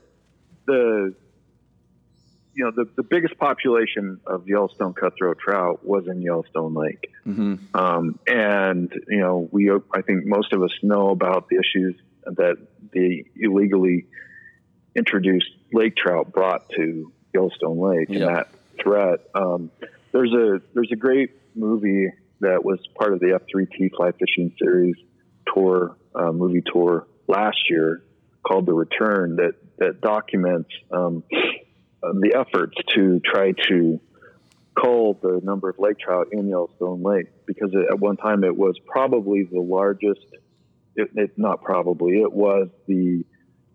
the 0.65 1.15
you 2.53 2.65
know 2.65 2.71
the, 2.71 2.89
the 2.95 3.03
biggest 3.03 3.37
population 3.37 4.19
of 4.27 4.47
Yellowstone 4.47 4.93
cutthroat 4.93 5.39
trout 5.39 5.85
was 5.85 6.05
in 6.07 6.21
Yellowstone 6.21 6.73
Lake, 6.73 7.11
mm-hmm. 7.25 7.55
um, 7.73 8.19
and 8.27 8.91
you 9.07 9.19
know 9.19 9.47
we 9.51 9.71
I 9.71 10.01
think 10.01 10.25
most 10.25 10.51
of 10.51 10.61
us 10.61 10.71
know 10.81 11.11
about 11.11 11.47
the 11.47 11.57
issues 11.57 11.95
that 12.25 12.57
the 12.91 13.23
illegally 13.37 14.05
introduced 14.95 15.49
lake 15.71 15.95
trout 15.95 16.31
brought 16.31 16.69
to 16.69 17.11
Yellowstone 17.33 17.79
Lake 17.79 18.09
yep. 18.09 18.21
and 18.21 18.35
that 18.35 18.47
threat. 18.81 19.19
Um, 19.35 19.71
there's 20.11 20.33
a 20.33 20.61
there's 20.73 20.91
a 20.91 20.95
great 20.95 21.31
movie 21.55 22.09
that 22.39 22.63
was 22.63 22.79
part 22.97 23.13
of 23.13 23.19
the 23.19 23.39
F3T 23.39 23.95
fly 23.95 24.11
fishing 24.11 24.55
series 24.59 24.95
tour 25.53 25.95
uh, 26.15 26.31
movie 26.31 26.63
tour 26.71 27.07
last 27.27 27.69
year 27.69 28.03
called 28.45 28.65
The 28.65 28.73
Return 28.73 29.37
that 29.37 29.55
that 29.77 30.01
documents 30.01 30.69
um, 30.91 31.23
the 31.29 32.35
efforts 32.35 32.75
to 32.95 33.19
try 33.23 33.53
to 33.69 33.99
cull 34.79 35.17
the 35.21 35.39
number 35.43 35.69
of 35.69 35.79
lake 35.79 35.99
trout 35.99 36.27
in 36.31 36.47
Yellowstone 36.47 37.03
Lake 37.03 37.27
because 37.45 37.71
it, 37.73 37.87
at 37.89 37.99
one 37.99 38.17
time 38.17 38.43
it 38.43 38.55
was 38.55 38.77
probably 38.85 39.43
the 39.43 39.59
largest. 39.59 40.25
It, 40.95 41.09
it 41.15 41.31
not 41.37 41.63
probably 41.63 42.21
it 42.21 42.31
was 42.31 42.69
the 42.87 43.25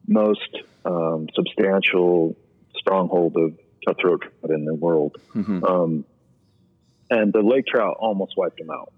most 0.07 0.57
um, 0.89 1.29
substantial 1.35 2.37
stronghold 2.77 3.37
of 3.37 3.59
cutthroat 3.87 4.23
trout 4.23 4.51
in 4.51 4.65
the 4.65 4.75
world. 4.75 5.17
Mm-hmm. 5.35 5.65
Um, 5.65 6.05
and 7.11 7.33
the 7.33 7.41
lake 7.41 7.67
trout 7.67 7.97
almost 7.99 8.35
wiped 8.37 8.59
them 8.59 8.71
out. 8.71 8.93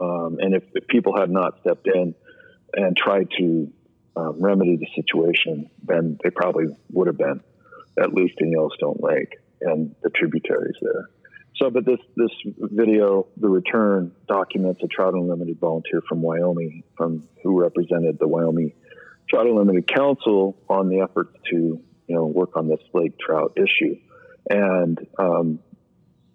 Um, 0.00 0.38
and 0.40 0.54
if, 0.54 0.64
if, 0.74 0.86
people 0.86 1.16
had 1.16 1.30
not 1.30 1.60
stepped 1.60 1.86
in 1.86 2.14
and 2.74 2.96
tried 2.96 3.28
to 3.38 3.72
um, 4.16 4.36
remedy 4.40 4.76
the 4.76 4.88
situation, 4.94 5.70
then 5.82 6.18
they 6.22 6.30
probably 6.30 6.66
would 6.92 7.06
have 7.06 7.16
been, 7.16 7.40
at 7.98 8.12
least 8.12 8.34
in 8.38 8.50
Yellowstone 8.50 8.98
Lake 9.00 9.38
and 9.60 9.94
the 10.02 10.10
tributaries 10.10 10.76
there. 10.82 11.08
So, 11.56 11.70
but 11.70 11.84
this 11.84 12.00
this 12.16 12.30
video, 12.58 13.28
the 13.36 13.48
return, 13.48 14.10
documents 14.26 14.80
a 14.82 14.88
Trout 14.88 15.14
Unlimited 15.14 15.60
volunteer 15.60 16.02
from 16.08 16.20
Wyoming, 16.20 16.82
from 16.96 17.28
who 17.44 17.60
represented 17.60 18.18
the 18.18 18.26
Wyoming 18.26 18.72
Trout 19.28 19.46
Unlimited 19.46 19.88
Council 19.88 20.56
on 20.68 20.88
the 20.88 21.00
efforts 21.00 21.36
to 21.50 21.56
you 21.56 22.14
know 22.14 22.26
work 22.26 22.56
on 22.56 22.68
this 22.68 22.80
lake 22.92 23.18
trout 23.18 23.56
issue, 23.56 23.96
and 24.48 24.98
um, 25.18 25.58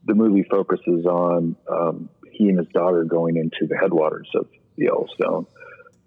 the 0.05 0.13
movie 0.13 0.45
focuses 0.49 1.05
on 1.05 1.55
um, 1.71 2.09
he 2.31 2.49
and 2.49 2.57
his 2.57 2.67
daughter 2.69 3.03
going 3.03 3.37
into 3.37 3.67
the 3.67 3.77
headwaters 3.77 4.29
of 4.35 4.47
the 4.75 4.85
Yellowstone 4.85 5.45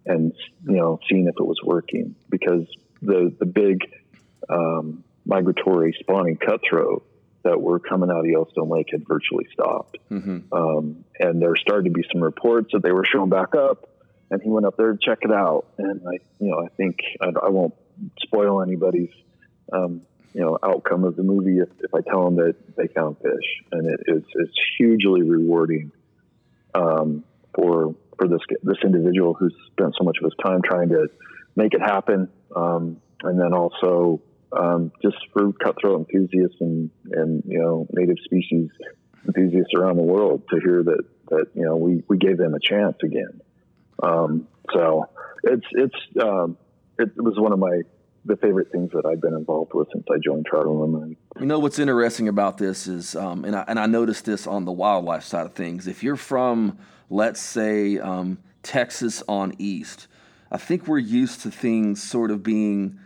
and 0.07 0.33
you 0.67 0.77
know 0.77 0.99
seeing 1.09 1.27
if 1.27 1.35
it 1.39 1.45
was 1.45 1.59
working 1.65 2.15
because 2.31 2.67
the 3.01 3.35
the 3.39 3.47
big 3.47 3.81
um, 4.49 5.05
migratory 5.25 5.97
spawning 6.01 6.37
cutthroat 6.37 7.07
that 7.45 7.61
were 7.61 7.81
coming 7.81 8.11
out 8.11 8.21
of 8.21 8.27
Yellowstone 8.27 8.69
Lake 8.69 8.89
had 8.93 9.07
virtually 9.07 9.47
stopped, 9.53 9.99
mm-hmm. 10.11 10.53
um, 10.53 11.05
and 11.19 11.43
there 11.43 11.57
started 11.57 11.85
to 11.85 11.91
be 11.91 12.05
some 12.13 12.23
reports 12.23 12.71
that 12.73 12.83
they 12.83 12.93
were 12.93 13.05
showing 13.05 13.31
back 13.31 13.55
up 13.55 13.89
and 14.33 14.41
he 14.43 14.49
went 14.49 14.65
up 14.65 14.79
there 14.79 14.93
to 14.93 14.99
check 15.01 15.19
it 15.21 15.31
out. 15.31 15.67
And 15.77 16.01
I, 16.09 16.15
you 16.41 16.51
know, 16.51 16.65
I 16.65 16.69
think 16.77 16.97
I, 17.21 17.27
I 17.47 17.51
won't 17.51 17.75
spoil 18.23 18.63
anybody's, 18.63 19.11
um, 19.73 20.01
you 20.33 20.41
know, 20.41 20.59
outcome 20.63 21.05
of 21.05 21.17
the 21.17 21.23
movie 21.23 21.59
if, 21.59 21.69
if 21.81 21.95
I 21.95 22.01
tell 22.01 22.25
them 22.25 22.37
that 22.37 22.57
they 22.75 22.87
found 22.89 23.19
fish, 23.19 23.63
and 23.71 23.87
it 23.87 24.01
is 24.07 24.23
it's 24.35 24.59
hugely 24.79 25.23
rewarding 25.23 25.93
um, 26.75 27.25
for 27.55 27.95
for 28.17 28.27
this 28.27 28.41
this 28.63 28.79
individual 28.83 29.35
who's 29.35 29.55
spent 29.73 29.95
so 29.99 30.05
much 30.05 30.17
of 30.19 30.25
his 30.25 30.35
time 30.43 30.63
trying 30.65 30.89
to 30.89 31.09
make 31.55 31.75
it 31.75 31.83
happen, 31.83 32.31
um, 32.57 32.97
and 33.23 33.39
then 33.39 33.53
also 33.53 34.23
um, 34.59 34.93
just 35.03 35.19
for 35.35 35.53
cutthroat 35.53 36.09
enthusiasts 36.09 36.57
and 36.61 36.91
and 37.11 37.43
you 37.47 37.59
know 37.59 37.87
native 37.93 38.17
species 38.25 38.71
enthusiasts 39.27 39.75
around 39.77 39.99
the 39.99 40.03
world 40.03 40.43
to 40.49 40.59
hear 40.65 40.83
that 40.83 41.05
that 41.29 41.49
you 41.55 41.67
know 41.67 41.77
we 41.77 42.03
we 42.09 42.17
gave 42.17 42.39
them 42.39 42.55
a 42.55 42.61
chance 42.61 42.97
again. 43.05 43.43
Um, 44.03 44.49
so 44.73 45.09
it's 45.45 45.67
it's 45.73 45.95
um, 46.23 46.57
it, 46.99 47.11
was 47.17 47.39
one 47.39 47.53
of 47.53 47.59
my 47.59 47.83
the 48.25 48.37
favorite 48.37 48.71
things 48.71 48.91
that 48.93 49.05
I've 49.05 49.21
been 49.21 49.35
involved 49.35 49.73
with 49.75 49.89
since 49.93 50.05
I 50.11 50.17
joined 50.25 50.47
Trout 50.47 50.67
Unlimited. 50.67 51.17
You 51.41 51.47
know 51.47 51.59
what's 51.59 51.79
interesting 51.79 52.29
about 52.29 52.59
this 52.59 52.87
is, 52.87 53.17
um, 53.17 53.45
and 53.45 53.57
I 53.57 53.65
and 53.69 53.79
I 53.79 53.87
noticed 53.87 54.25
this 54.25 54.47
on 54.47 54.65
the 54.65 54.73
wildlife 54.73 55.25
side 55.25 55.47
of 55.47 55.55
things. 55.55 55.87
If 55.87 56.03
you're 56.03 56.17
from, 56.17 56.79
let's 57.11 57.41
say, 57.41 57.99
um, 57.99 58.39
Texas 58.63 59.23
on 59.29 59.55
east, 59.59 60.09
I 60.51 60.59
think 60.59 60.87
we're 60.87 60.99
used 60.99 61.43
to 61.43 61.51
things 61.51 62.03
sort 62.03 62.31
of 62.31 62.43
being 62.43 62.99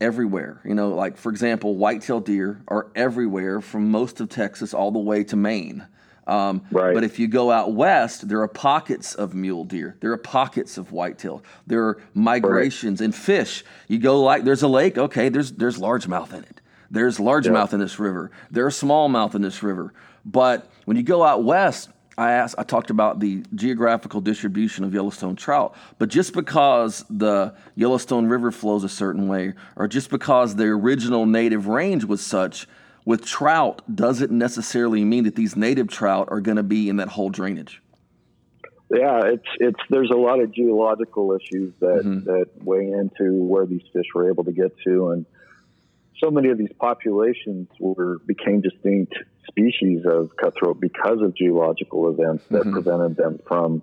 everywhere. 0.00 0.60
You 0.64 0.74
know, 0.74 0.90
like 0.90 1.16
for 1.16 1.30
example, 1.30 1.76
white-tailed 1.76 2.24
deer 2.24 2.62
are 2.68 2.88
everywhere 2.94 3.60
from 3.60 3.90
most 3.90 4.20
of 4.20 4.28
Texas 4.28 4.74
all 4.74 4.90
the 4.90 4.98
way 4.98 5.24
to 5.24 5.36
Maine. 5.36 5.86
Um, 6.30 6.62
right. 6.70 6.94
But 6.94 7.02
if 7.02 7.18
you 7.18 7.26
go 7.26 7.50
out 7.50 7.72
west, 7.72 8.28
there 8.28 8.40
are 8.40 8.48
pockets 8.48 9.16
of 9.16 9.34
mule 9.34 9.64
deer. 9.64 9.96
There 10.00 10.12
are 10.12 10.16
pockets 10.16 10.78
of 10.78 10.92
whitetail. 10.92 11.42
There 11.66 11.84
are 11.88 12.02
migrations 12.14 13.00
right. 13.00 13.06
and 13.06 13.14
fish. 13.14 13.64
You 13.88 13.98
go 13.98 14.22
like 14.22 14.44
there's 14.44 14.62
a 14.62 14.68
lake. 14.68 14.96
Okay, 14.96 15.28
there's 15.28 15.50
there's 15.50 15.78
largemouth 15.78 16.32
in 16.32 16.44
it. 16.44 16.60
There's 16.88 17.18
largemouth 17.18 17.70
yeah. 17.70 17.74
in 17.74 17.80
this 17.80 17.98
river. 17.98 18.30
There's 18.50 18.80
smallmouth 18.80 19.34
in 19.34 19.42
this 19.42 19.62
river. 19.62 19.92
But 20.24 20.70
when 20.84 20.96
you 20.96 21.02
go 21.02 21.24
out 21.24 21.42
west, 21.42 21.88
I 22.16 22.32
asked, 22.32 22.54
I 22.58 22.62
talked 22.62 22.90
about 22.90 23.18
the 23.18 23.42
geographical 23.54 24.20
distribution 24.20 24.84
of 24.84 24.94
Yellowstone 24.94 25.36
trout, 25.36 25.74
but 25.98 26.10
just 26.10 26.32
because 26.32 27.04
the 27.08 27.54
Yellowstone 27.74 28.26
River 28.26 28.52
flows 28.52 28.84
a 28.84 28.88
certain 28.88 29.26
way, 29.26 29.54
or 29.74 29.88
just 29.88 30.10
because 30.10 30.54
the 30.54 30.64
original 30.64 31.26
native 31.26 31.66
range 31.66 32.04
was 32.04 32.20
such, 32.24 32.68
with 33.04 33.24
trout 33.24 33.82
doesn't 33.94 34.30
necessarily 34.30 35.04
mean 35.04 35.24
that 35.24 35.36
these 35.36 35.56
native 35.56 35.88
trout 35.88 36.28
are 36.30 36.40
going 36.40 36.56
to 36.56 36.62
be 36.62 36.88
in 36.88 36.96
that 36.96 37.08
whole 37.08 37.30
drainage. 37.30 37.82
Yeah, 38.92 39.20
it's 39.24 39.46
it's 39.60 39.78
there's 39.88 40.10
a 40.10 40.16
lot 40.16 40.40
of 40.40 40.52
geological 40.52 41.32
issues 41.32 41.72
that 41.78 42.02
mm-hmm. 42.04 42.24
that 42.24 42.46
weigh 42.64 42.90
into 42.90 43.34
where 43.34 43.64
these 43.64 43.84
fish 43.92 44.06
were 44.14 44.28
able 44.28 44.44
to 44.44 44.52
get 44.52 44.76
to, 44.84 45.10
and 45.10 45.26
so 46.18 46.30
many 46.30 46.48
of 46.48 46.58
these 46.58 46.72
populations 46.78 47.68
were 47.78 48.18
became 48.26 48.60
distinct 48.60 49.14
species 49.46 50.04
of 50.04 50.36
cutthroat 50.36 50.80
because 50.80 51.20
of 51.22 51.34
geological 51.36 52.10
events 52.10 52.44
that 52.50 52.62
mm-hmm. 52.62 52.72
prevented 52.72 53.16
them 53.16 53.38
from, 53.46 53.82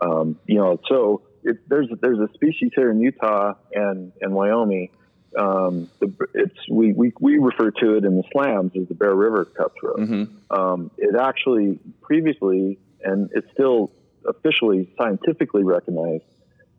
um, 0.00 0.38
you 0.46 0.58
know, 0.58 0.80
so 0.88 1.22
it, 1.44 1.58
there's 1.68 1.88
there's 2.00 2.18
a 2.18 2.28
species 2.34 2.72
here 2.74 2.90
in 2.90 3.00
Utah 3.00 3.54
and 3.72 4.12
and 4.20 4.34
Wyoming 4.34 4.90
um, 5.38 5.88
the, 6.00 6.12
it's 6.34 6.58
we, 6.70 6.92
we 6.92 7.12
we 7.20 7.38
refer 7.38 7.70
to 7.70 7.96
it 7.96 8.04
in 8.04 8.16
the 8.16 8.24
slams 8.32 8.72
as 8.80 8.88
the 8.88 8.94
Bear 8.94 9.14
River 9.14 9.44
cutthroat. 9.44 10.00
Mm-hmm. 10.00 10.52
Um, 10.52 10.90
it 10.98 11.14
actually 11.18 11.78
previously 12.02 12.78
and 13.02 13.30
it's 13.32 13.46
still 13.52 13.92
officially 14.26 14.92
scientifically 14.98 15.64
recognized 15.64 16.24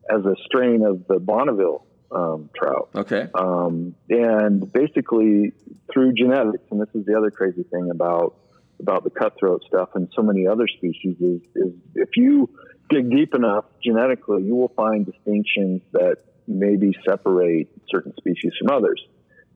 as 0.10 0.26
a 0.26 0.36
strain 0.46 0.84
of 0.86 1.08
the 1.08 1.20
Bonneville 1.20 1.86
um, 2.12 2.50
trout. 2.56 2.90
Okay. 2.96 3.28
Um, 3.34 3.96
and 4.10 4.72
basically 4.72 5.54
through 5.92 6.14
genetics, 6.14 6.64
and 6.70 6.82
this 6.82 6.90
is 6.94 7.06
the 7.06 7.18
other 7.18 7.32
crazy 7.32 7.64
thing 7.64 7.90
about 7.90 8.36
about 8.80 9.04
the 9.04 9.12
cutthroat 9.12 9.64
stuff 9.68 9.90
and 9.94 10.10
so 10.16 10.24
many 10.24 10.48
other 10.48 10.68
species 10.68 11.16
is, 11.22 11.42
is 11.56 11.74
if 11.94 12.10
you 12.16 12.50
dig 12.90 13.12
deep 13.12 13.36
enough 13.36 13.66
genetically, 13.84 14.42
you 14.44 14.56
will 14.56 14.74
find 14.76 15.06
distinctions 15.06 15.82
that 15.94 16.18
maybe 16.60 16.92
separate 17.08 17.70
certain 17.90 18.14
species 18.18 18.52
from 18.60 18.76
others. 18.76 19.02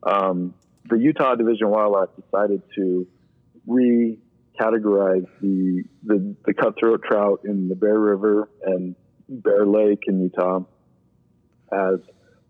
Um, 0.03 0.53
the 0.89 0.97
Utah 0.97 1.35
Division 1.35 1.67
of 1.67 1.71
Wildlife 1.71 2.09
decided 2.15 2.61
to 2.75 3.07
recategorize 3.67 5.25
the, 5.41 5.83
the, 6.03 6.35
the 6.45 6.53
cutthroat 6.53 7.03
trout 7.03 7.41
in 7.45 7.67
the 7.67 7.75
Bear 7.75 7.99
River 7.99 8.49
and 8.63 8.95
Bear 9.27 9.65
Lake 9.65 10.03
in 10.07 10.21
Utah 10.21 10.59
as 11.71 11.99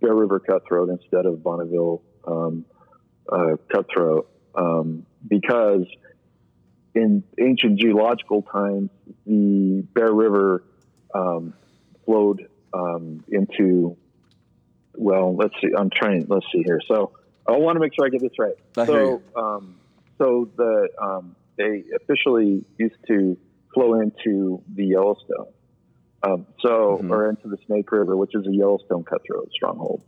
Bear 0.02 0.14
River 0.14 0.40
cutthroat 0.40 0.90
instead 0.90 1.26
of 1.26 1.42
Bonneville 1.42 2.02
um, 2.28 2.66
uh, 3.32 3.56
cutthroat 3.74 4.30
um, 4.56 5.06
because 5.28 5.86
in 6.94 7.24
ancient 7.40 7.80
geological 7.80 8.42
times 8.42 8.90
the 9.26 9.86
Bear 9.94 10.14
River 10.14 10.64
um, 11.14 11.54
flowed 12.06 12.48
um, 12.74 13.24
into 13.30 13.98
well, 14.98 15.36
let's 15.36 15.54
see. 15.62 15.70
I'm 15.78 15.90
trying. 15.90 16.26
Let's 16.28 16.46
see 16.52 16.64
here. 16.64 16.82
So 16.88 17.12
I 17.48 17.54
want 17.54 17.76
to 17.76 17.80
make 17.80 17.94
sure 17.94 18.06
I 18.06 18.10
get 18.10 18.22
this 18.22 18.38
right. 18.40 18.56
I 18.78 18.86
so, 18.86 19.22
um, 19.36 19.76
so 20.18 20.50
the 20.56 20.90
um, 21.02 21.36
they 21.58 21.84
officially 21.96 22.64
used 22.78 22.96
to 23.08 23.38
flow 23.74 24.00
into 24.00 24.62
the 24.74 24.86
Yellowstone. 24.86 25.48
Um, 26.24 26.48
so, 26.60 26.98
mm-hmm. 26.98 27.12
or 27.12 27.30
into 27.30 27.50
the 27.50 27.58
Snake 27.68 27.92
River, 27.92 28.18
which 28.18 28.34
is 28.34 28.48
a 28.48 28.52
Yellowstone 28.52 29.04
cutthroat 29.04 29.52
stronghold. 29.54 30.02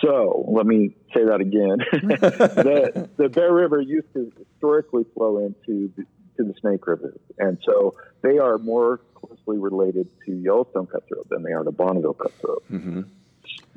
So, 0.00 0.46
let 0.48 0.64
me 0.64 0.96
say 1.14 1.24
that 1.24 1.40
again. 1.40 1.78
the, 1.92 3.10
the 3.16 3.28
Bear 3.28 3.52
River 3.52 3.80
used 3.80 4.10
to 4.14 4.32
historically 4.38 5.04
flow 5.14 5.38
into 5.38 5.92
the, 5.96 6.04
to 6.36 6.44
the 6.44 6.54
Snake 6.60 6.86
River, 6.86 7.14
and 7.38 7.58
so 7.66 7.96
they 8.22 8.38
are 8.38 8.56
more 8.56 9.00
closely 9.14 9.58
related 9.58 10.08
to 10.24 10.32
Yellowstone 10.32 10.86
cutthroat 10.86 11.28
than 11.28 11.42
they 11.42 11.52
are 11.52 11.64
to 11.64 11.72
Bonneville 11.72 12.14
cutthroat. 12.14 12.64
Mm-hmm 12.70 13.02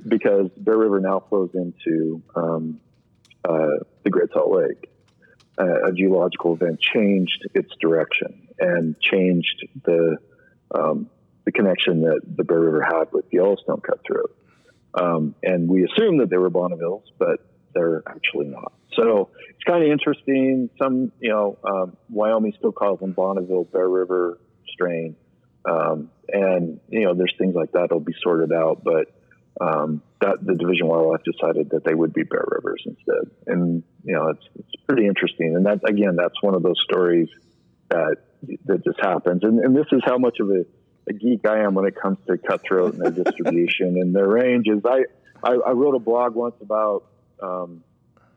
because 0.08 0.50
Bear 0.58 0.78
River 0.78 1.00
now 1.00 1.24
flows 1.30 1.52
into 1.54 2.22
um, 2.36 2.80
uh, 3.48 3.84
the 4.04 4.10
Great 4.10 4.30
Salt 4.34 4.52
Lake. 4.52 4.90
Uh, 5.58 5.90
a 5.90 5.92
geological 5.92 6.54
event 6.56 6.80
changed 6.80 7.48
its 7.54 7.72
direction 7.82 8.48
and 8.58 8.96
changed 9.02 9.68
the 9.84 10.18
um, 10.74 11.10
the 11.46 11.52
connection 11.52 12.02
that 12.02 12.22
the 12.26 12.44
Bear 12.44 12.60
River 12.60 12.82
had 12.82 13.12
with 13.12 13.30
the 13.30 13.38
Yellowstone 13.38 13.82
cutthroat. 13.82 14.36
Um, 14.94 15.36
and 15.44 15.70
we 15.70 15.86
assume 15.86 16.18
that 16.20 16.30
they 16.30 16.38
were 16.38 16.50
Bonnevilles, 16.50 17.04
but 17.18 17.40
they're 17.74 18.04
actually 18.08 18.48
not. 18.48 18.74
So 18.96 19.30
it's 19.50 19.64
kind 19.66 19.84
of 19.84 19.90
interesting. 19.90 20.70
Some, 20.82 21.12
you 21.20 21.30
know, 21.30 21.58
um, 21.64 21.98
Wyoming 22.10 22.54
still 22.58 22.72
calls 22.72 23.00
them 23.00 23.14
Bonneville 23.14 23.64
Bear 23.64 23.88
River 23.88 24.40
strain. 24.70 25.16
Um, 25.64 26.10
and, 26.28 26.80
you 26.90 27.06
know, 27.06 27.14
there's 27.14 27.34
things 27.38 27.56
like 27.56 27.72
that 27.72 27.82
that'll 27.82 28.00
be 28.00 28.16
sorted 28.22 28.52
out. 28.52 28.84
But 28.84 29.14
um, 29.62 30.02
that 30.22 30.38
the 30.42 30.56
Division 30.56 30.88
Wildlife 30.88 31.22
decided 31.24 31.70
that 31.70 31.84
they 31.86 31.94
would 31.94 32.14
be 32.14 32.24
Bear 32.24 32.44
Rivers 32.48 32.84
instead. 32.86 33.32
And 33.46 33.84
you 34.04 34.14
know, 34.16 34.30
it's 34.30 34.44
it's 34.56 34.84
pretty 34.88 35.06
interesting. 35.06 35.56
And 35.56 35.66
that 35.68 35.88
again, 35.88 36.16
that's 36.16 36.42
one 36.42 36.56
of 36.56 36.64
those 36.64 36.82
stories 36.84 37.30
that 37.90 38.18
that 38.66 38.84
just 38.84 39.00
happens. 39.00 39.44
And, 39.44 39.60
and 39.60 39.76
this 39.76 39.86
is 39.92 40.02
how 40.04 40.18
much 40.18 40.40
of 40.40 40.50
a, 40.50 40.66
a 41.08 41.14
geek 41.14 41.48
I 41.48 41.64
am 41.64 41.76
when 41.76 41.86
it 41.86 41.96
comes 42.02 42.18
to 42.28 42.38
cutthroat 42.38 42.96
and 42.96 43.04
their 43.04 43.24
distribution 43.24 43.98
and 44.02 44.16
their 44.16 44.28
ranges. 44.28 44.82
I, 44.84 45.04
I, 45.44 45.52
I 45.52 45.72
wrote 45.72 45.96
a 45.96 46.00
blog 46.00 46.34
once 46.34 46.56
about 46.62 47.04
um, 47.42 47.84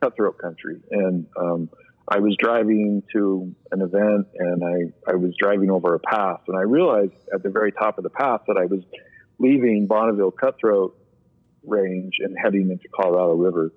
cutthroat 0.02 0.38
country, 0.38 0.82
and 0.90 1.26
um, 1.38 1.70
I 2.06 2.18
was 2.18 2.36
driving 2.38 3.02
to 3.14 3.54
an 3.72 3.80
event, 3.80 4.28
and 4.38 4.62
I 4.62 5.10
I 5.10 5.14
was 5.14 5.32
driving 5.40 5.70
over 5.70 5.94
a 5.94 6.00
pass, 6.00 6.40
and 6.48 6.56
I 6.58 6.62
realized 6.62 7.14
at 7.32 7.42
the 7.42 7.50
very 7.50 7.72
top 7.72 7.96
of 7.96 8.04
the 8.04 8.10
pass 8.10 8.40
that 8.46 8.58
I 8.58 8.66
was 8.66 8.82
leaving 9.38 9.86
Bonneville 9.86 10.30
Cutthroat 10.30 10.98
range 11.66 12.14
and 12.20 12.36
heading 12.40 12.70
into 12.70 12.88
Colorado 12.94 13.34
River 13.34 13.72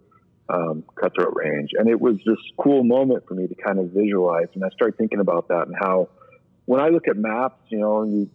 um, 0.50 0.84
cutthroat 0.96 1.34
range. 1.36 1.72
And 1.74 1.90
it 1.90 2.00
was 2.00 2.18
this 2.26 2.38
cool 2.58 2.84
moment 2.84 3.28
for 3.28 3.34
me 3.34 3.48
to 3.48 3.56
kind 3.56 3.80
of 3.80 3.92
visualize. 3.92 4.48
And 4.54 4.64
I 4.64 4.70
started 4.70 4.98
thinking 4.98 5.20
about 5.20 5.50
that 5.50 5.68
and 5.68 5.76
how 5.78 6.10
when 6.66 6.82
I 6.82 6.90
look 6.90 7.08
at 7.08 7.18
maps, 7.18 7.60
you 7.70 7.80
know, 7.80 8.04
you, 8.04 8.30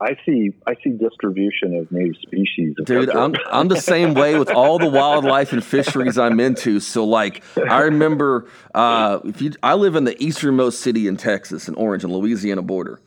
I 0.00 0.16
see 0.26 0.52
I 0.66 0.74
see 0.82 0.90
distribution 0.90 1.76
of 1.76 1.90
native 1.92 2.16
species. 2.16 2.74
Of 2.78 2.86
Dude, 2.86 3.10
I'm 3.10 3.34
I'm 3.50 3.68
the 3.68 3.80
same 3.80 4.14
way 4.14 4.38
with 4.38 4.50
all 4.50 4.78
the 4.78 4.88
wildlife 4.88 5.52
and 5.52 5.64
fisheries 5.64 6.18
I'm 6.18 6.40
into. 6.40 6.80
So 6.80 7.04
like 7.04 7.42
I 7.56 7.82
remember 7.82 8.48
uh, 8.74 9.20
if 9.24 9.40
you 9.40 9.52
I 9.62 9.74
live 9.74 9.94
in 9.94 10.04
the 10.04 10.20
easternmost 10.22 10.80
city 10.80 11.06
in 11.06 11.16
Texas, 11.16 11.68
in 11.68 11.74
Orange, 11.76 12.02
in 12.04 12.12
Louisiana 12.12 12.62
border. 12.62 13.00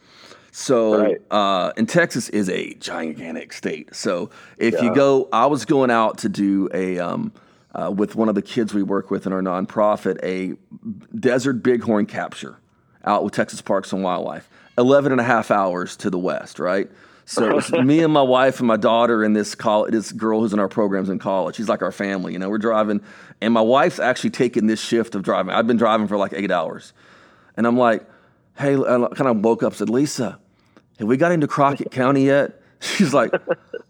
So, 0.51 0.99
right. 0.99 1.21
uh, 1.29 1.73
and 1.77 1.87
Texas 1.87 2.29
is 2.29 2.49
a 2.49 2.73
gigantic 2.75 3.53
state. 3.53 3.93
So, 3.95 4.31
if 4.57 4.73
yeah. 4.73 4.83
you 4.83 4.95
go, 4.95 5.29
I 5.31 5.45
was 5.45 5.65
going 5.65 5.91
out 5.91 6.19
to 6.19 6.29
do 6.29 6.69
a, 6.73 6.99
um, 6.99 7.31
uh, 7.73 7.91
with 7.95 8.15
one 8.15 8.29
of 8.29 8.35
the 8.35 8.41
kids 8.41 8.73
we 8.73 8.83
work 8.83 9.11
with 9.11 9.27
in 9.27 9.33
our 9.33 9.41
nonprofit, 9.41 10.17
a 10.23 10.57
desert 11.15 11.61
bighorn 11.63 12.05
capture 12.05 12.57
out 13.03 13.23
with 13.23 13.33
Texas 13.33 13.61
Parks 13.61 13.93
and 13.93 14.03
Wildlife, 14.03 14.49
11 14.77 15.11
and 15.11 15.21
a 15.21 15.23
half 15.23 15.51
hours 15.51 15.95
to 15.97 16.09
the 16.09 16.19
west, 16.19 16.59
right? 16.59 16.89
So 17.25 17.57
it's 17.57 17.71
me 17.71 18.01
and 18.03 18.13
my 18.13 18.21
wife 18.23 18.59
and 18.59 18.67
my 18.67 18.77
daughter 18.77 19.23
and 19.23 19.35
this 19.35 19.53
college, 19.53 19.91
this 19.91 20.11
girl 20.11 20.39
who's 20.39 20.53
in 20.53 20.59
our 20.59 20.69
programs 20.69 21.09
in 21.09 21.19
college. 21.19 21.57
She's 21.57 21.67
like 21.67 21.81
our 21.81 21.91
family. 21.91 22.33
You 22.33 22.39
know, 22.39 22.49
we're 22.49 22.57
driving, 22.57 23.01
and 23.41 23.53
my 23.53 23.61
wife's 23.61 23.99
actually 23.99 24.29
taking 24.29 24.67
this 24.67 24.81
shift 24.81 25.13
of 25.13 25.23
driving. 25.23 25.53
I've 25.53 25.67
been 25.67 25.77
driving 25.77 26.07
for 26.07 26.17
like 26.17 26.33
eight 26.33 26.51
hours, 26.51 26.93
and 27.57 27.67
I'm 27.67 27.77
like, 27.77 28.05
hey, 28.57 28.75
I 28.75 29.07
kind 29.15 29.27
of 29.29 29.43
woke 29.43 29.63
up 29.63 29.73
said, 29.73 29.89
Lisa, 29.89 30.39
have 30.99 31.07
we 31.07 31.17
got 31.17 31.31
into 31.31 31.47
Crockett 31.47 31.91
County 31.91 32.25
yet? 32.25 32.61
She's 32.79 33.13
like, 33.13 33.31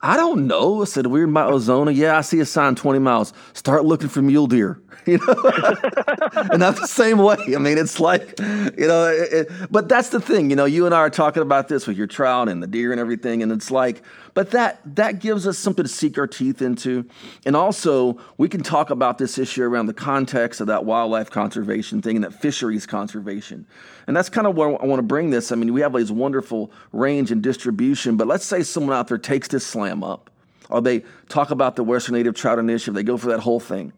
I 0.01 0.15
don't 0.15 0.47
know. 0.47 0.81
I 0.81 0.85
said, 0.85 1.07
we're 1.07 1.25
in 1.25 1.31
Mount 1.31 1.53
Ozona. 1.53 1.93
Yeah, 1.93 2.17
I 2.17 2.21
see 2.21 2.39
a 2.39 2.45
sign 2.45 2.75
20 2.75 2.99
miles. 2.99 3.33
Start 3.53 3.83
looking 3.85 4.07
for 4.07 4.21
mule 4.21 4.47
deer. 4.47 4.79
You 5.07 5.19
know, 5.19 5.33
and 6.51 6.61
I'm 6.61 6.75
the 6.75 6.85
same 6.85 7.19
way. 7.19 7.37
I 7.55 7.59
mean, 7.59 7.77
it's 7.77 7.97
like, 7.97 8.37
you 8.39 8.87
know, 8.87 9.07
it, 9.07 9.33
it, 9.33 9.51
but 9.71 9.87
that's 9.87 10.09
the 10.09 10.19
thing. 10.19 10.49
You 10.49 10.57
know, 10.57 10.65
you 10.65 10.85
and 10.85 10.93
I 10.93 10.97
are 10.97 11.09
talking 11.09 11.41
about 11.41 11.69
this 11.69 11.87
with 11.87 11.97
your 11.97 12.07
trout 12.07 12.49
and 12.49 12.61
the 12.61 12.67
deer 12.67 12.91
and 12.91 12.99
everything, 12.99 13.41
and 13.41 13.49
it's 13.49 13.71
like, 13.71 14.01
but 14.33 14.51
that 14.51 14.81
that 14.95 15.19
gives 15.19 15.47
us 15.47 15.57
something 15.57 15.83
to 15.83 15.89
seek 15.89 16.17
our 16.17 16.27
teeth 16.27 16.61
into, 16.61 17.05
and 17.45 17.55
also 17.55 18.19
we 18.37 18.49
can 18.49 18.63
talk 18.63 18.89
about 18.89 19.17
this 19.17 19.37
issue 19.37 19.63
around 19.63 19.85
the 19.85 19.93
context 19.93 20.59
of 20.59 20.67
that 20.67 20.83
wildlife 20.83 21.31
conservation 21.31 22.01
thing 22.01 22.17
and 22.17 22.25
that 22.25 22.33
fisheries 22.33 22.85
conservation. 22.85 23.65
And 24.07 24.15
that's 24.15 24.29
kind 24.29 24.45
of 24.45 24.57
where 24.57 24.69
I 24.69 24.85
want 24.85 24.99
to 24.99 25.03
bring 25.03 25.29
this. 25.29 25.53
I 25.53 25.55
mean, 25.55 25.71
we 25.71 25.79
have 25.79 25.93
this 25.93 26.11
wonderful 26.11 26.69
range 26.91 27.31
and 27.31 27.41
distribution, 27.41 28.17
but 28.17 28.27
let's 28.27 28.45
say 28.45 28.61
someone 28.61 28.95
out 28.95 29.07
there 29.07 29.17
takes 29.17 29.47
this 29.47 29.65
slam 29.65 30.03
up, 30.03 30.29
or 30.69 30.81
they 30.81 31.05
talk 31.29 31.51
about 31.51 31.77
the 31.77 31.83
Western 31.83 32.15
Native 32.15 32.35
Trout 32.35 32.59
Initiative, 32.59 32.93
they 32.93 33.03
go 33.03 33.15
for 33.15 33.27
that 33.27 33.39
whole 33.39 33.61
thing. 33.61 33.93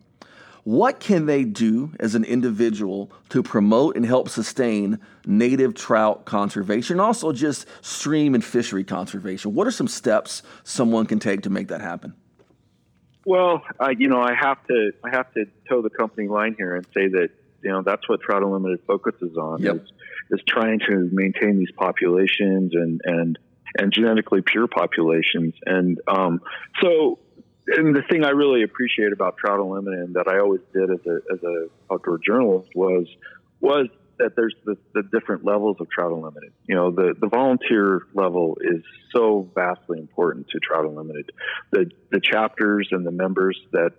What 0.63 0.99
can 0.99 1.25
they 1.25 1.43
do 1.43 1.91
as 1.99 2.15
an 2.15 2.23
individual 2.23 3.11
to 3.29 3.41
promote 3.41 3.95
and 3.95 4.05
help 4.05 4.29
sustain 4.29 4.99
native 5.25 5.73
trout 5.73 6.25
conservation, 6.25 6.99
also 6.99 7.31
just 7.31 7.65
stream 7.81 8.35
and 8.35 8.43
fishery 8.43 8.83
conservation? 8.83 9.53
What 9.53 9.67
are 9.67 9.71
some 9.71 9.87
steps 9.87 10.43
someone 10.63 11.05
can 11.05 11.19
take 11.19 11.41
to 11.41 11.49
make 11.49 11.69
that 11.69 11.81
happen? 11.81 12.13
Well, 13.25 13.63
uh, 13.79 13.89
you 13.97 14.07
know, 14.07 14.21
I 14.21 14.33
have 14.33 14.65
to 14.67 14.91
I 15.03 15.15
have 15.15 15.31
to 15.33 15.45
toe 15.67 15.81
the 15.81 15.89
company 15.89 16.27
line 16.27 16.55
here 16.57 16.75
and 16.75 16.85
say 16.93 17.07
that 17.07 17.29
you 17.61 17.69
know 17.69 17.81
that's 17.81 18.07
what 18.07 18.21
Trout 18.21 18.43
Unlimited 18.43 18.79
focuses 18.87 19.37
on 19.37 19.61
yep. 19.61 19.75
is, 19.75 19.81
is 20.31 20.41
trying 20.47 20.79
to 20.87 21.09
maintain 21.11 21.59
these 21.59 21.71
populations 21.77 22.73
and 22.73 23.01
and 23.03 23.37
and 23.77 23.91
genetically 23.93 24.41
pure 24.41 24.67
populations. 24.67 25.53
And 25.65 25.99
um, 26.07 26.41
so, 26.81 27.19
and 27.77 27.95
the 27.95 28.03
thing 28.09 28.23
I 28.23 28.29
really 28.29 28.63
appreciate 28.63 29.11
about 29.13 29.37
Trout 29.37 29.59
Unlimited 29.59 29.99
and 29.99 30.15
that 30.15 30.27
I 30.27 30.39
always 30.39 30.61
did 30.73 30.89
as 30.89 31.05
a 31.05 31.33
as 31.33 31.43
a 31.43 31.93
outdoor 31.93 32.19
journalist 32.19 32.69
was 32.75 33.07
was 33.61 33.87
that 34.17 34.35
there's 34.35 34.55
the, 34.65 34.77
the 34.93 35.03
different 35.03 35.45
levels 35.45 35.77
of 35.79 35.89
Trout 35.89 36.11
Unlimited. 36.11 36.51
You 36.67 36.75
know, 36.75 36.91
the, 36.91 37.15
the 37.19 37.27
volunteer 37.27 38.01
level 38.13 38.57
is 38.61 38.83
so 39.15 39.49
vastly 39.55 39.97
important 39.97 40.49
to 40.49 40.59
Trout 40.59 40.85
Unlimited. 40.85 41.31
The 41.71 41.89
the 42.11 42.19
chapters 42.19 42.89
and 42.91 43.05
the 43.05 43.11
members 43.11 43.59
that 43.71 43.91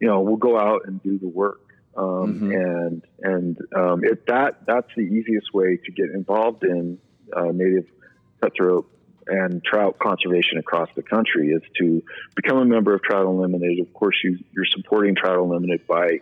you 0.00 0.08
know 0.08 0.20
will 0.20 0.36
go 0.36 0.58
out 0.58 0.82
and 0.86 1.02
do 1.02 1.18
the 1.18 1.28
work 1.28 1.60
um, 1.96 2.04
mm-hmm. 2.04 2.52
and 2.52 3.02
and 3.22 3.58
um, 3.74 4.04
it, 4.04 4.26
that 4.26 4.66
that's 4.66 4.90
the 4.96 5.02
easiest 5.02 5.52
way 5.52 5.78
to 5.84 5.92
get 5.92 6.10
involved 6.10 6.64
in 6.64 6.98
uh, 7.34 7.50
native 7.52 7.86
cutthroat 8.40 8.90
and 9.28 9.62
trout 9.64 9.98
conservation 9.98 10.58
across 10.58 10.88
the 10.96 11.02
country 11.02 11.50
is 11.50 11.62
to 11.78 12.02
become 12.34 12.58
a 12.58 12.64
member 12.64 12.94
of 12.94 13.02
Trout 13.02 13.26
Unlimited. 13.26 13.78
Of 13.80 13.92
course, 13.92 14.16
you, 14.24 14.38
are 14.58 14.66
supporting 14.76 15.14
Trout 15.14 15.38
Unlimited 15.38 15.86
by, 15.86 16.20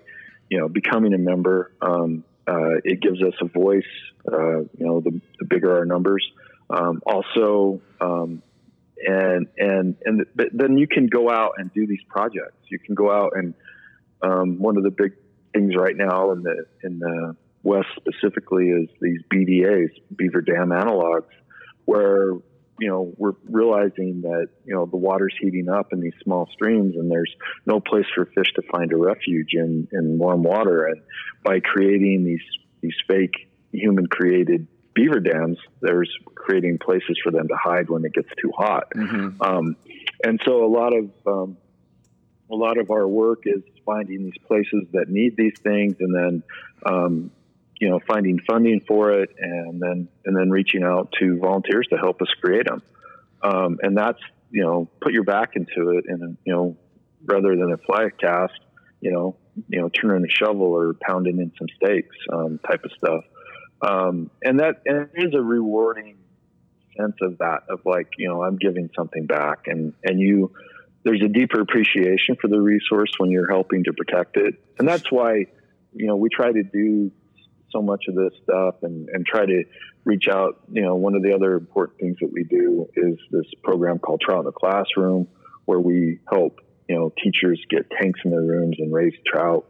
you 0.51 0.59
know, 0.59 0.69
becoming 0.69 1.14
a 1.14 1.19
member. 1.19 1.73
Um, 1.81 2.25
uh, 2.47 2.79
it 2.85 3.01
gives 3.01 3.23
us 3.23 3.35
a 3.40 3.47
voice. 3.47 3.85
Uh, 4.31 4.61
you 4.61 4.87
know, 4.87 5.01
the, 5.01 5.21
the, 5.38 5.45
bigger 5.45 5.79
our 5.79 5.85
numbers. 5.85 6.25
Um, 6.69 7.01
also, 7.07 7.81
um, 8.01 8.42
and 8.99 9.47
and 9.57 9.97
and 10.05 10.27
then 10.35 10.79
you 10.79 10.88
can 10.88 11.07
go 11.07 11.31
out 11.31 11.53
and 11.59 11.73
do 11.73 11.87
these 11.87 12.03
projects. 12.09 12.57
You 12.69 12.79
can 12.79 12.95
go 12.95 13.11
out 13.11 13.33
and 13.37 13.55
um, 14.23 14.59
one 14.59 14.77
of 14.77 14.83
the 14.83 14.90
big 14.90 15.12
things 15.53 15.75
right 15.77 15.97
now 15.97 16.33
in 16.33 16.42
the 16.42 16.66
in 16.83 16.99
the 16.99 17.37
West 17.62 17.88
specifically 17.97 18.69
is 18.69 18.88
these 19.01 19.21
BDAs, 19.33 19.90
beaver 20.14 20.40
dam 20.40 20.69
analogs, 20.69 21.31
where 21.85 22.33
you 22.78 22.88
know 22.88 23.12
we're 23.16 23.34
realizing 23.48 24.22
that 24.22 24.48
you 24.64 24.74
know 24.74 24.86
the 24.86 24.96
water's 24.96 25.34
heating 25.40 25.68
up 25.68 25.92
in 25.92 26.00
these 26.00 26.14
small 26.22 26.48
streams, 26.52 26.96
and 26.96 27.10
there's 27.10 27.34
no 27.64 27.80
place 27.80 28.06
for 28.14 28.26
fish 28.26 28.52
to 28.54 28.62
find 28.70 28.92
a 28.92 28.96
refuge 28.96 29.54
in 29.54 29.88
in 29.92 30.18
warm 30.18 30.42
water. 30.42 30.86
And 30.86 31.02
by 31.42 31.60
creating 31.60 32.24
these 32.24 32.44
these 32.80 32.96
fake 33.06 33.48
human 33.72 34.06
created 34.06 34.66
beaver 34.94 35.20
dams, 35.20 35.58
there's 35.80 36.10
creating 36.34 36.78
places 36.78 37.18
for 37.22 37.30
them 37.30 37.48
to 37.48 37.56
hide 37.56 37.90
when 37.90 38.04
it 38.04 38.14
gets 38.14 38.30
too 38.40 38.50
hot. 38.56 38.84
Mm-hmm. 38.94 39.42
Um, 39.42 39.76
and 40.24 40.40
so 40.44 40.64
a 40.64 40.70
lot 40.70 40.92
of 40.96 41.10
um, 41.26 41.56
a 42.50 42.54
lot 42.54 42.78
of 42.78 42.90
our 42.90 43.06
work 43.06 43.42
is 43.44 43.62
finding 43.84 44.24
these 44.24 44.38
places 44.46 44.84
that 44.92 45.08
need 45.08 45.36
these 45.36 45.58
things 45.62 45.96
and 46.00 46.14
then 46.14 46.42
um, 46.84 47.30
you 47.80 47.88
know 47.88 48.00
finding 48.06 48.38
funding 48.46 48.80
for 48.86 49.10
it 49.12 49.30
and 49.38 49.80
then 49.80 50.08
and 50.24 50.36
then 50.36 50.50
reaching 50.50 50.82
out 50.82 51.12
to 51.20 51.38
volunteers 51.38 51.86
to 51.90 51.96
help 51.96 52.20
us 52.22 52.28
create 52.40 52.66
them 52.66 52.82
um, 53.42 53.78
and 53.82 53.96
that's 53.96 54.20
you 54.50 54.62
know 54.62 54.88
put 55.00 55.12
your 55.12 55.24
back 55.24 55.56
into 55.56 55.90
it 55.90 56.04
and 56.08 56.36
you 56.44 56.52
know 56.52 56.76
rather 57.24 57.56
than 57.56 57.72
a 57.72 57.78
flag 57.78 58.12
cast 58.18 58.58
you 59.00 59.12
know 59.12 59.36
you 59.68 59.80
know 59.80 59.88
turning 59.88 60.24
a 60.24 60.30
shovel 60.30 60.66
or 60.66 60.94
pounding 60.94 61.38
in 61.38 61.52
some 61.58 61.68
stakes 61.76 62.16
um, 62.32 62.58
type 62.66 62.84
of 62.84 62.90
stuff 62.96 63.24
um, 63.82 64.30
and 64.42 64.60
that 64.60 64.82
and 64.86 65.08
it 65.14 65.28
is 65.28 65.34
a 65.34 65.42
rewarding 65.42 66.16
sense 66.96 67.16
of 67.20 67.36
that 67.38 67.60
of 67.68 67.80
like 67.84 68.08
you 68.16 68.28
know 68.28 68.42
i'm 68.42 68.56
giving 68.56 68.88
something 68.96 69.26
back 69.26 69.66
and 69.66 69.92
and 70.02 70.18
you 70.18 70.50
there's 71.06 71.22
a 71.22 71.28
deeper 71.28 71.60
appreciation 71.60 72.34
for 72.40 72.48
the 72.48 72.60
resource 72.60 73.12
when 73.18 73.30
you're 73.30 73.48
helping 73.48 73.84
to 73.84 73.92
protect 73.92 74.36
it. 74.36 74.56
And 74.80 74.88
that's 74.88 75.08
why, 75.08 75.46
you 75.94 76.06
know, 76.06 76.16
we 76.16 76.28
try 76.28 76.50
to 76.50 76.64
do 76.64 77.12
so 77.70 77.83
much 77.83 78.05
of 78.09 78.14
this 78.14 78.33
stuff 78.42 78.76
and, 78.83 79.09
and 79.09 79.26
try 79.26 79.44
to 79.44 79.64
reach 80.05 80.29
out. 80.29 80.61
You 80.70 80.83
know, 80.83 80.94
one 80.94 81.14
of 81.14 81.22
the 81.22 81.35
other 81.35 81.55
important 81.55 81.98
things 81.98 82.16
that 82.20 82.33
we 82.33 82.44
do 82.44 82.88
is 82.94 83.18
this 83.31 83.46
program 83.62 83.98
called 83.98 84.20
Trout 84.20 84.40
in 84.40 84.44
the 84.44 84.52
Classroom, 84.52 85.29
where 85.64 85.81
we 85.81 86.20
help, 86.31 86.61
you 86.88 86.94
know, 86.94 87.12
teachers 87.22 87.61
get 87.68 87.90
tanks 87.90 88.20
in 88.24 88.31
their 88.31 88.42
rooms 88.42 88.76
and 88.79 88.92
raise 88.92 89.14
trout 89.26 89.66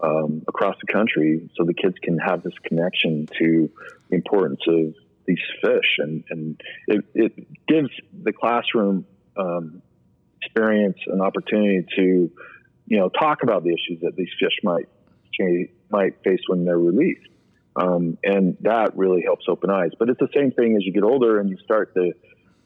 um, 0.00 0.42
across 0.48 0.76
the 0.84 0.92
country 0.92 1.48
so 1.56 1.64
the 1.64 1.74
kids 1.74 1.94
can 2.02 2.18
have 2.18 2.42
this 2.42 2.52
connection 2.64 3.28
to 3.38 3.70
the 4.10 4.16
importance 4.16 4.60
of 4.68 4.94
these 5.26 5.38
fish. 5.62 5.98
And, 5.98 6.24
and 6.30 6.60
it, 6.88 7.04
it 7.14 7.66
gives 7.66 7.90
the 8.22 8.32
classroom 8.32 9.06
um, 9.36 9.82
experience 10.42 10.98
an 11.06 11.20
opportunity 11.20 11.86
to, 11.96 12.30
you 12.86 12.98
know, 12.98 13.08
talk 13.08 13.42
about 13.42 13.62
the 13.64 13.70
issues 13.70 14.00
that 14.02 14.16
these 14.16 14.30
fish 14.38 14.58
might 14.62 14.88
might 15.90 16.22
face 16.24 16.40
when 16.46 16.64
they're 16.64 16.78
released. 16.78 17.28
Um, 17.76 18.16
and 18.24 18.56
that 18.60 18.96
really 18.96 19.22
helps 19.22 19.44
open 19.48 19.70
eyes. 19.70 19.90
But 19.98 20.08
it's 20.08 20.18
the 20.18 20.30
same 20.34 20.50
thing 20.50 20.76
as 20.76 20.84
you 20.84 20.92
get 20.92 21.02
older 21.02 21.38
and 21.38 21.50
you 21.50 21.58
start 21.62 21.92
to, 21.94 22.12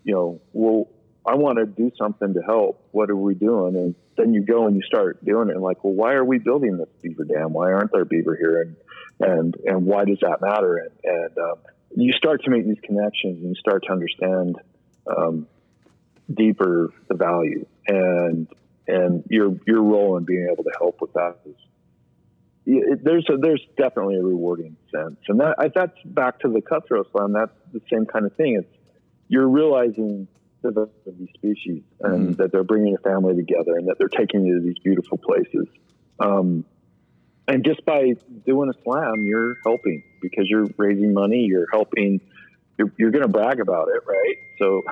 you 0.05 0.15
know, 0.15 0.41
well, 0.53 0.89
I 1.27 1.35
want 1.35 1.59
to 1.59 1.67
do 1.67 1.91
something 1.99 2.35
to 2.35 2.41
help. 2.41 2.87
What 2.93 3.11
are 3.11 3.17
we 3.17 3.35
doing? 3.35 3.77
And 3.77 3.95
then 4.17 4.33
you 4.33 4.45
go 4.45 4.67
and 4.67 4.77
you 4.77 4.83
start 4.83 5.25
doing 5.25 5.49
it. 5.49 5.55
And 5.55 5.63
like, 5.63 5.83
well, 5.85 5.93
why 5.93 6.13
are 6.15 6.25
we 6.25 6.39
building 6.39 6.77
this 6.77 6.89
beaver 7.03 7.25
dam? 7.25 7.53
Why 7.53 7.73
aren't 7.73 7.93
there 7.93 8.05
beaver 8.05 8.37
here? 8.37 8.63
And 8.63 8.77
and 9.21 9.55
and 9.67 9.85
why 9.85 10.05
does 10.05 10.19
that 10.23 10.41
matter? 10.41 10.77
And, 10.77 10.91
and 11.05 11.39
um, 11.39 11.59
you 11.95 12.13
start 12.13 12.45
to 12.45 12.51
make 12.51 12.65
these 12.65 12.81
connections 12.83 13.39
and 13.39 13.49
you 13.51 13.55
start 13.57 13.85
to 13.87 13.93
understand 13.93 14.57
um, 15.07 15.47
deeper 16.33 16.93
the 17.09 17.15
value 17.15 17.67
and 17.87 18.49
and 18.87 19.25
your 19.29 19.57
your 19.67 19.83
role 19.83 20.17
in 20.17 20.25
being 20.25 20.49
able 20.51 20.65
to 20.65 20.73
help 20.79 21.01
with 21.01 21.13
that 21.15 21.37
is 21.45 21.57
it, 22.67 23.01
there's 23.03 23.27
a, 23.31 23.37
there's 23.37 23.65
definitely 23.77 24.17
a 24.17 24.23
rewarding 24.23 24.77
sense 24.95 25.17
and 25.29 25.41
that 25.41 25.57
that's 25.75 25.97
back 26.05 26.41
to 26.41 26.49
the 26.49 26.61
cutthroat 26.61 27.09
slam 27.13 27.33
that's 27.33 27.53
the 27.73 27.81
same 27.93 28.07
kind 28.07 28.27
of 28.27 28.35
thing 28.37 28.57
it's 28.57 28.77
you're 29.29 29.49
realizing 29.49 30.29
the 30.63 30.71
value 30.71 30.91
of 31.07 31.19
these 31.19 31.29
species 31.35 31.83
and 32.01 32.21
mm-hmm. 32.21 32.33
that 32.35 32.53
they're 32.53 32.65
bringing 32.65 32.95
a 32.95 32.99
family 32.99 33.35
together 33.35 33.77
and 33.77 33.89
that 33.89 33.97
they're 33.99 34.09
taking 34.09 34.45
you 34.45 34.61
to 34.61 34.61
these 34.61 34.79
beautiful 34.85 35.19
places 35.19 35.67
um, 36.21 36.65
and 37.49 37.65
just 37.65 37.85
by 37.85 38.13
doing 38.47 38.69
a 38.69 38.83
slam 38.83 39.25
you're 39.25 39.57
helping 39.65 40.03
because 40.21 40.45
you're 40.49 40.67
raising 40.77 41.15
money 41.15 41.47
you're 41.49 41.69
helping 41.73 42.21
you're, 42.81 42.93
you're 42.97 43.11
going 43.11 43.23
to 43.23 43.29
brag 43.29 43.61
about 43.61 43.89
it, 43.89 44.03
right? 44.07 44.37
So, 44.59 44.83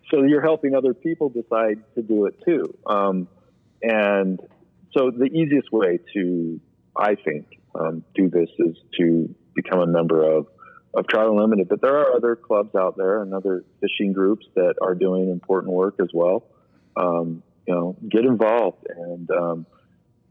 so 0.10 0.22
you're 0.24 0.42
helping 0.42 0.74
other 0.74 0.92
people 0.92 1.30
decide 1.30 1.82
to 1.94 2.02
do 2.02 2.26
it 2.26 2.34
too. 2.44 2.76
Um, 2.86 3.28
and 3.80 4.38
so 4.94 5.10
the 5.10 5.26
easiest 5.26 5.72
way 5.72 5.98
to, 6.14 6.60
I 6.96 7.14
think, 7.14 7.46
um, 7.74 8.04
do 8.14 8.28
this 8.28 8.48
is 8.58 8.76
to 8.98 9.34
become 9.54 9.80
a 9.80 9.86
member 9.86 10.22
of, 10.22 10.46
of 10.94 11.06
Trout 11.08 11.28
Unlimited. 11.28 11.68
But 11.68 11.80
there 11.80 11.96
are 11.96 12.14
other 12.14 12.36
clubs 12.36 12.74
out 12.74 12.96
there 12.96 13.22
and 13.22 13.32
other 13.32 13.64
fishing 13.80 14.12
groups 14.12 14.46
that 14.54 14.74
are 14.82 14.94
doing 14.94 15.30
important 15.30 15.72
work 15.72 15.96
as 16.00 16.08
well. 16.12 16.44
Um, 16.96 17.42
you 17.66 17.74
know, 17.74 17.96
get 18.08 18.24
involved 18.24 18.86
and, 18.88 19.30
um, 19.30 19.66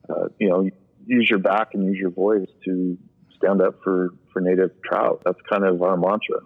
uh, 0.09 0.27
you 0.39 0.49
know, 0.49 0.69
use 1.05 1.27
your 1.29 1.39
back 1.39 1.69
and 1.73 1.85
use 1.85 1.97
your 1.97 2.11
voice 2.11 2.47
to 2.65 2.97
stand 3.37 3.61
up 3.61 3.79
for, 3.83 4.09
for 4.31 4.41
native 4.41 4.71
trout. 4.83 5.21
That's 5.25 5.39
kind 5.49 5.65
of 5.65 5.81
our 5.81 5.97
mantra. 5.97 6.41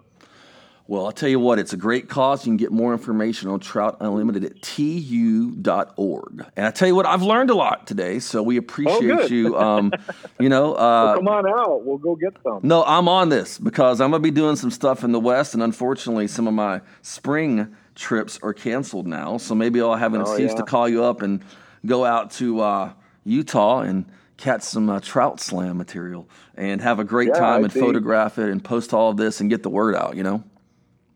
Well, 0.88 1.04
I'll 1.04 1.12
tell 1.12 1.28
you 1.28 1.40
what, 1.40 1.58
it's 1.58 1.72
a 1.72 1.76
great 1.76 2.08
cause. 2.08 2.46
You 2.46 2.50
can 2.50 2.56
get 2.56 2.70
more 2.70 2.92
information 2.92 3.48
on 3.48 3.58
Trout 3.58 3.96
Unlimited 4.00 4.44
at 4.44 4.62
tu.org. 4.62 6.44
And 6.54 6.66
I 6.66 6.70
tell 6.70 6.86
you 6.86 6.94
what, 6.94 7.06
I've 7.06 7.22
learned 7.22 7.50
a 7.50 7.56
lot 7.56 7.88
today, 7.88 8.20
so 8.20 8.40
we 8.40 8.56
appreciate 8.56 9.10
oh, 9.10 9.26
you. 9.26 9.58
Um, 9.58 9.92
you 10.40 10.48
know, 10.48 10.74
uh, 10.74 10.76
well, 10.78 11.14
come 11.16 11.28
on 11.28 11.48
out. 11.48 11.84
We'll 11.84 11.98
go 11.98 12.14
get 12.14 12.34
some. 12.44 12.60
No, 12.62 12.84
I'm 12.84 13.08
on 13.08 13.30
this 13.30 13.58
because 13.58 14.00
I'm 14.00 14.10
going 14.10 14.22
to 14.22 14.26
be 14.26 14.30
doing 14.30 14.54
some 14.54 14.70
stuff 14.70 15.02
in 15.02 15.10
the 15.10 15.18
West, 15.18 15.54
and 15.54 15.62
unfortunately, 15.62 16.28
some 16.28 16.46
of 16.46 16.54
my 16.54 16.80
spring 17.02 17.74
trips 17.96 18.38
are 18.44 18.54
canceled 18.54 19.08
now. 19.08 19.38
So 19.38 19.56
maybe 19.56 19.80
I'll 19.80 19.96
have 19.96 20.14
an 20.14 20.20
oh, 20.20 20.24
excuse 20.24 20.52
yeah. 20.52 20.58
to 20.58 20.62
call 20.62 20.88
you 20.88 21.02
up 21.02 21.20
and 21.20 21.42
go 21.84 22.04
out 22.04 22.30
to 22.32 22.60
uh, 22.60 22.92
Utah 23.24 23.80
and 23.80 24.06
catch 24.36 24.62
some 24.62 24.88
uh, 24.88 25.00
trout 25.00 25.40
slam 25.40 25.78
material 25.78 26.28
and 26.54 26.80
have 26.80 27.00
a 27.00 27.04
great 27.04 27.28
yeah, 27.28 27.40
time 27.40 27.64
I'd 27.64 27.64
and 27.64 27.72
photograph 27.72 28.38
it 28.38 28.50
and 28.50 28.62
post 28.62 28.94
all 28.94 29.10
of 29.10 29.16
this 29.16 29.40
and 29.40 29.50
get 29.50 29.64
the 29.64 29.70
word 29.70 29.96
out, 29.96 30.16
you 30.16 30.22
know? 30.22 30.44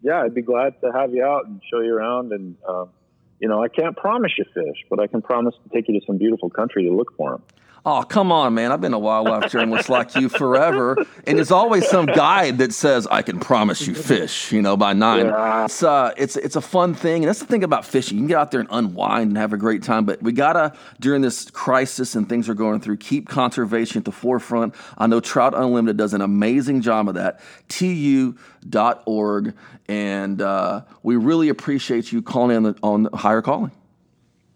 Yeah, 0.03 0.23
I'd 0.23 0.35
be 0.35 0.43
glad 0.43 0.81
to 0.81 0.93
have 0.93 1.13
you 1.13 1.25
out 1.25 1.47
and 1.47 1.61
show 1.71 1.81
you 1.81 1.95
around. 1.95 2.33
And, 2.33 2.57
um, 2.69 2.91
you 3.39 3.49
know, 3.49 3.63
I 3.63 3.69
can't 3.69 3.97
promise 3.97 4.33
you 4.39 4.45
fish, 4.55 4.85
but 4.89 5.01
I 5.01 5.07
can 5.07 5.23
promise 5.23 5.55
to 5.63 5.69
take 5.75 5.89
you 5.89 5.99
to 5.99 6.07
some 6.07 6.19
beautiful 6.19 6.51
country 6.51 6.85
to 6.85 6.91
look 6.91 7.17
for 7.17 7.33
them. 7.33 7.43
Oh, 7.87 8.03
come 8.03 8.31
on, 8.31 8.53
man. 8.55 8.73
I've 8.73 8.81
been 8.83 8.93
a 8.93 8.99
wildlife 8.99 9.51
journalist 9.51 9.89
like 9.89 10.15
you 10.15 10.29
forever. 10.29 10.97
And 11.27 11.39
there's 11.39 11.51
always 11.51 11.89
some 11.89 12.05
guide 12.07 12.59
that 12.59 12.75
says, 12.75 13.07
I 13.11 13.23
can 13.23 13.41
promise 13.41 13.87
you 13.87 13.95
fish, 13.95 14.53
you 14.53 14.61
know, 14.61 14.77
by 14.77 14.93
nine. 14.93 15.27
Yeah. 15.27 15.65
It's, 15.65 15.83
uh, 15.83 16.13
it's, 16.19 16.37
it's 16.37 16.57
a 16.57 16.61
fun 16.61 16.93
thing. 16.93 17.23
And 17.23 17.29
that's 17.29 17.39
the 17.39 17.47
thing 17.47 17.65
about 17.65 17.87
fishing. 17.87 18.19
You 18.19 18.23
can 18.23 18.29
get 18.29 18.37
out 18.37 18.51
there 18.51 18.61
and 18.61 18.69
unwind 18.71 19.29
and 19.29 19.39
have 19.39 19.55
a 19.55 19.57
great 19.57 19.83
time. 19.83 20.05
But 20.05 20.23
we 20.23 20.33
got 20.33 20.53
to, 20.55 20.77
during 21.01 21.23
this 21.23 21.51
crisis 21.51 22.15
and 22.15 22.29
things 22.29 22.51
are 22.51 22.55
going 22.55 22.81
through, 22.81 22.99
keep 22.99 23.29
conservation 23.29 23.99
at 23.99 24.05
the 24.05 24.13
forefront. 24.13 24.75
I 24.99 25.07
know 25.07 25.21
Trout 25.21 25.55
Unlimited 25.55 25.97
does 25.97 26.13
an 26.13 26.21
amazing 26.21 26.83
job 26.83 27.09
of 27.09 27.15
that. 27.15 27.41
TU.org. 27.69 29.55
And 29.89 30.43
uh, 30.43 30.83
we 31.03 31.17
really 31.17 31.49
appreciate 31.49 32.13
you 32.13 32.21
calling 32.21 32.57
in 32.57 32.77
on 32.83 33.07
Higher 33.15 33.43
Calling. 33.43 33.73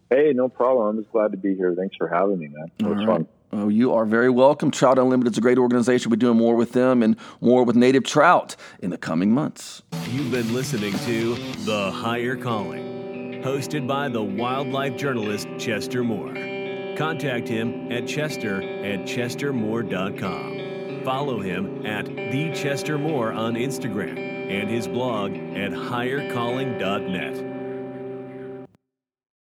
Hey, 0.09 0.33
no 0.33 0.49
problem. 0.49 0.87
I'm 0.87 0.97
just 1.01 1.11
glad 1.11 1.31
to 1.31 1.37
be 1.37 1.55
here. 1.55 1.73
Thanks 1.75 1.95
for 1.95 2.07
having 2.07 2.39
me, 2.39 2.47
man. 2.47 2.71
It 2.79 2.85
was 2.85 2.97
right. 2.99 3.07
fun. 3.07 3.27
Oh, 3.51 3.69
you 3.69 3.93
are 3.93 4.05
very 4.05 4.29
welcome. 4.29 4.69
Trout 4.69 4.99
Unlimited 4.99 5.33
is 5.33 5.37
a 5.37 5.41
great 5.41 5.57
organization. 5.57 6.09
We're 6.11 6.17
doing 6.17 6.37
more 6.37 6.55
with 6.55 6.73
them 6.73 7.01
and 7.01 7.15
more 7.39 7.63
with 7.63 7.75
native 7.77 8.03
trout 8.03 8.55
in 8.79 8.89
the 8.89 8.97
coming 8.97 9.31
months. 9.31 9.81
You've 10.09 10.31
been 10.31 10.53
listening 10.53 10.93
to 11.05 11.35
The 11.63 11.89
Higher 11.91 12.35
Calling, 12.35 13.41
hosted 13.43 13.87
by 13.87 14.09
the 14.09 14.21
wildlife 14.21 14.97
journalist 14.97 15.47
Chester 15.57 16.03
Moore. 16.03 16.33
Contact 16.97 17.47
him 17.47 17.91
at 17.91 18.05
chester 18.07 18.61
at 18.61 19.05
chestermoore.com. 19.05 21.03
Follow 21.05 21.39
him 21.39 21.85
at 21.85 22.05
The 22.07 22.51
Chester 22.53 22.97
Moore 22.97 23.31
on 23.31 23.53
Instagram 23.55 24.17
and 24.17 24.69
his 24.69 24.87
blog 24.87 25.33
at 25.33 25.71
highercalling.net. 25.71 27.54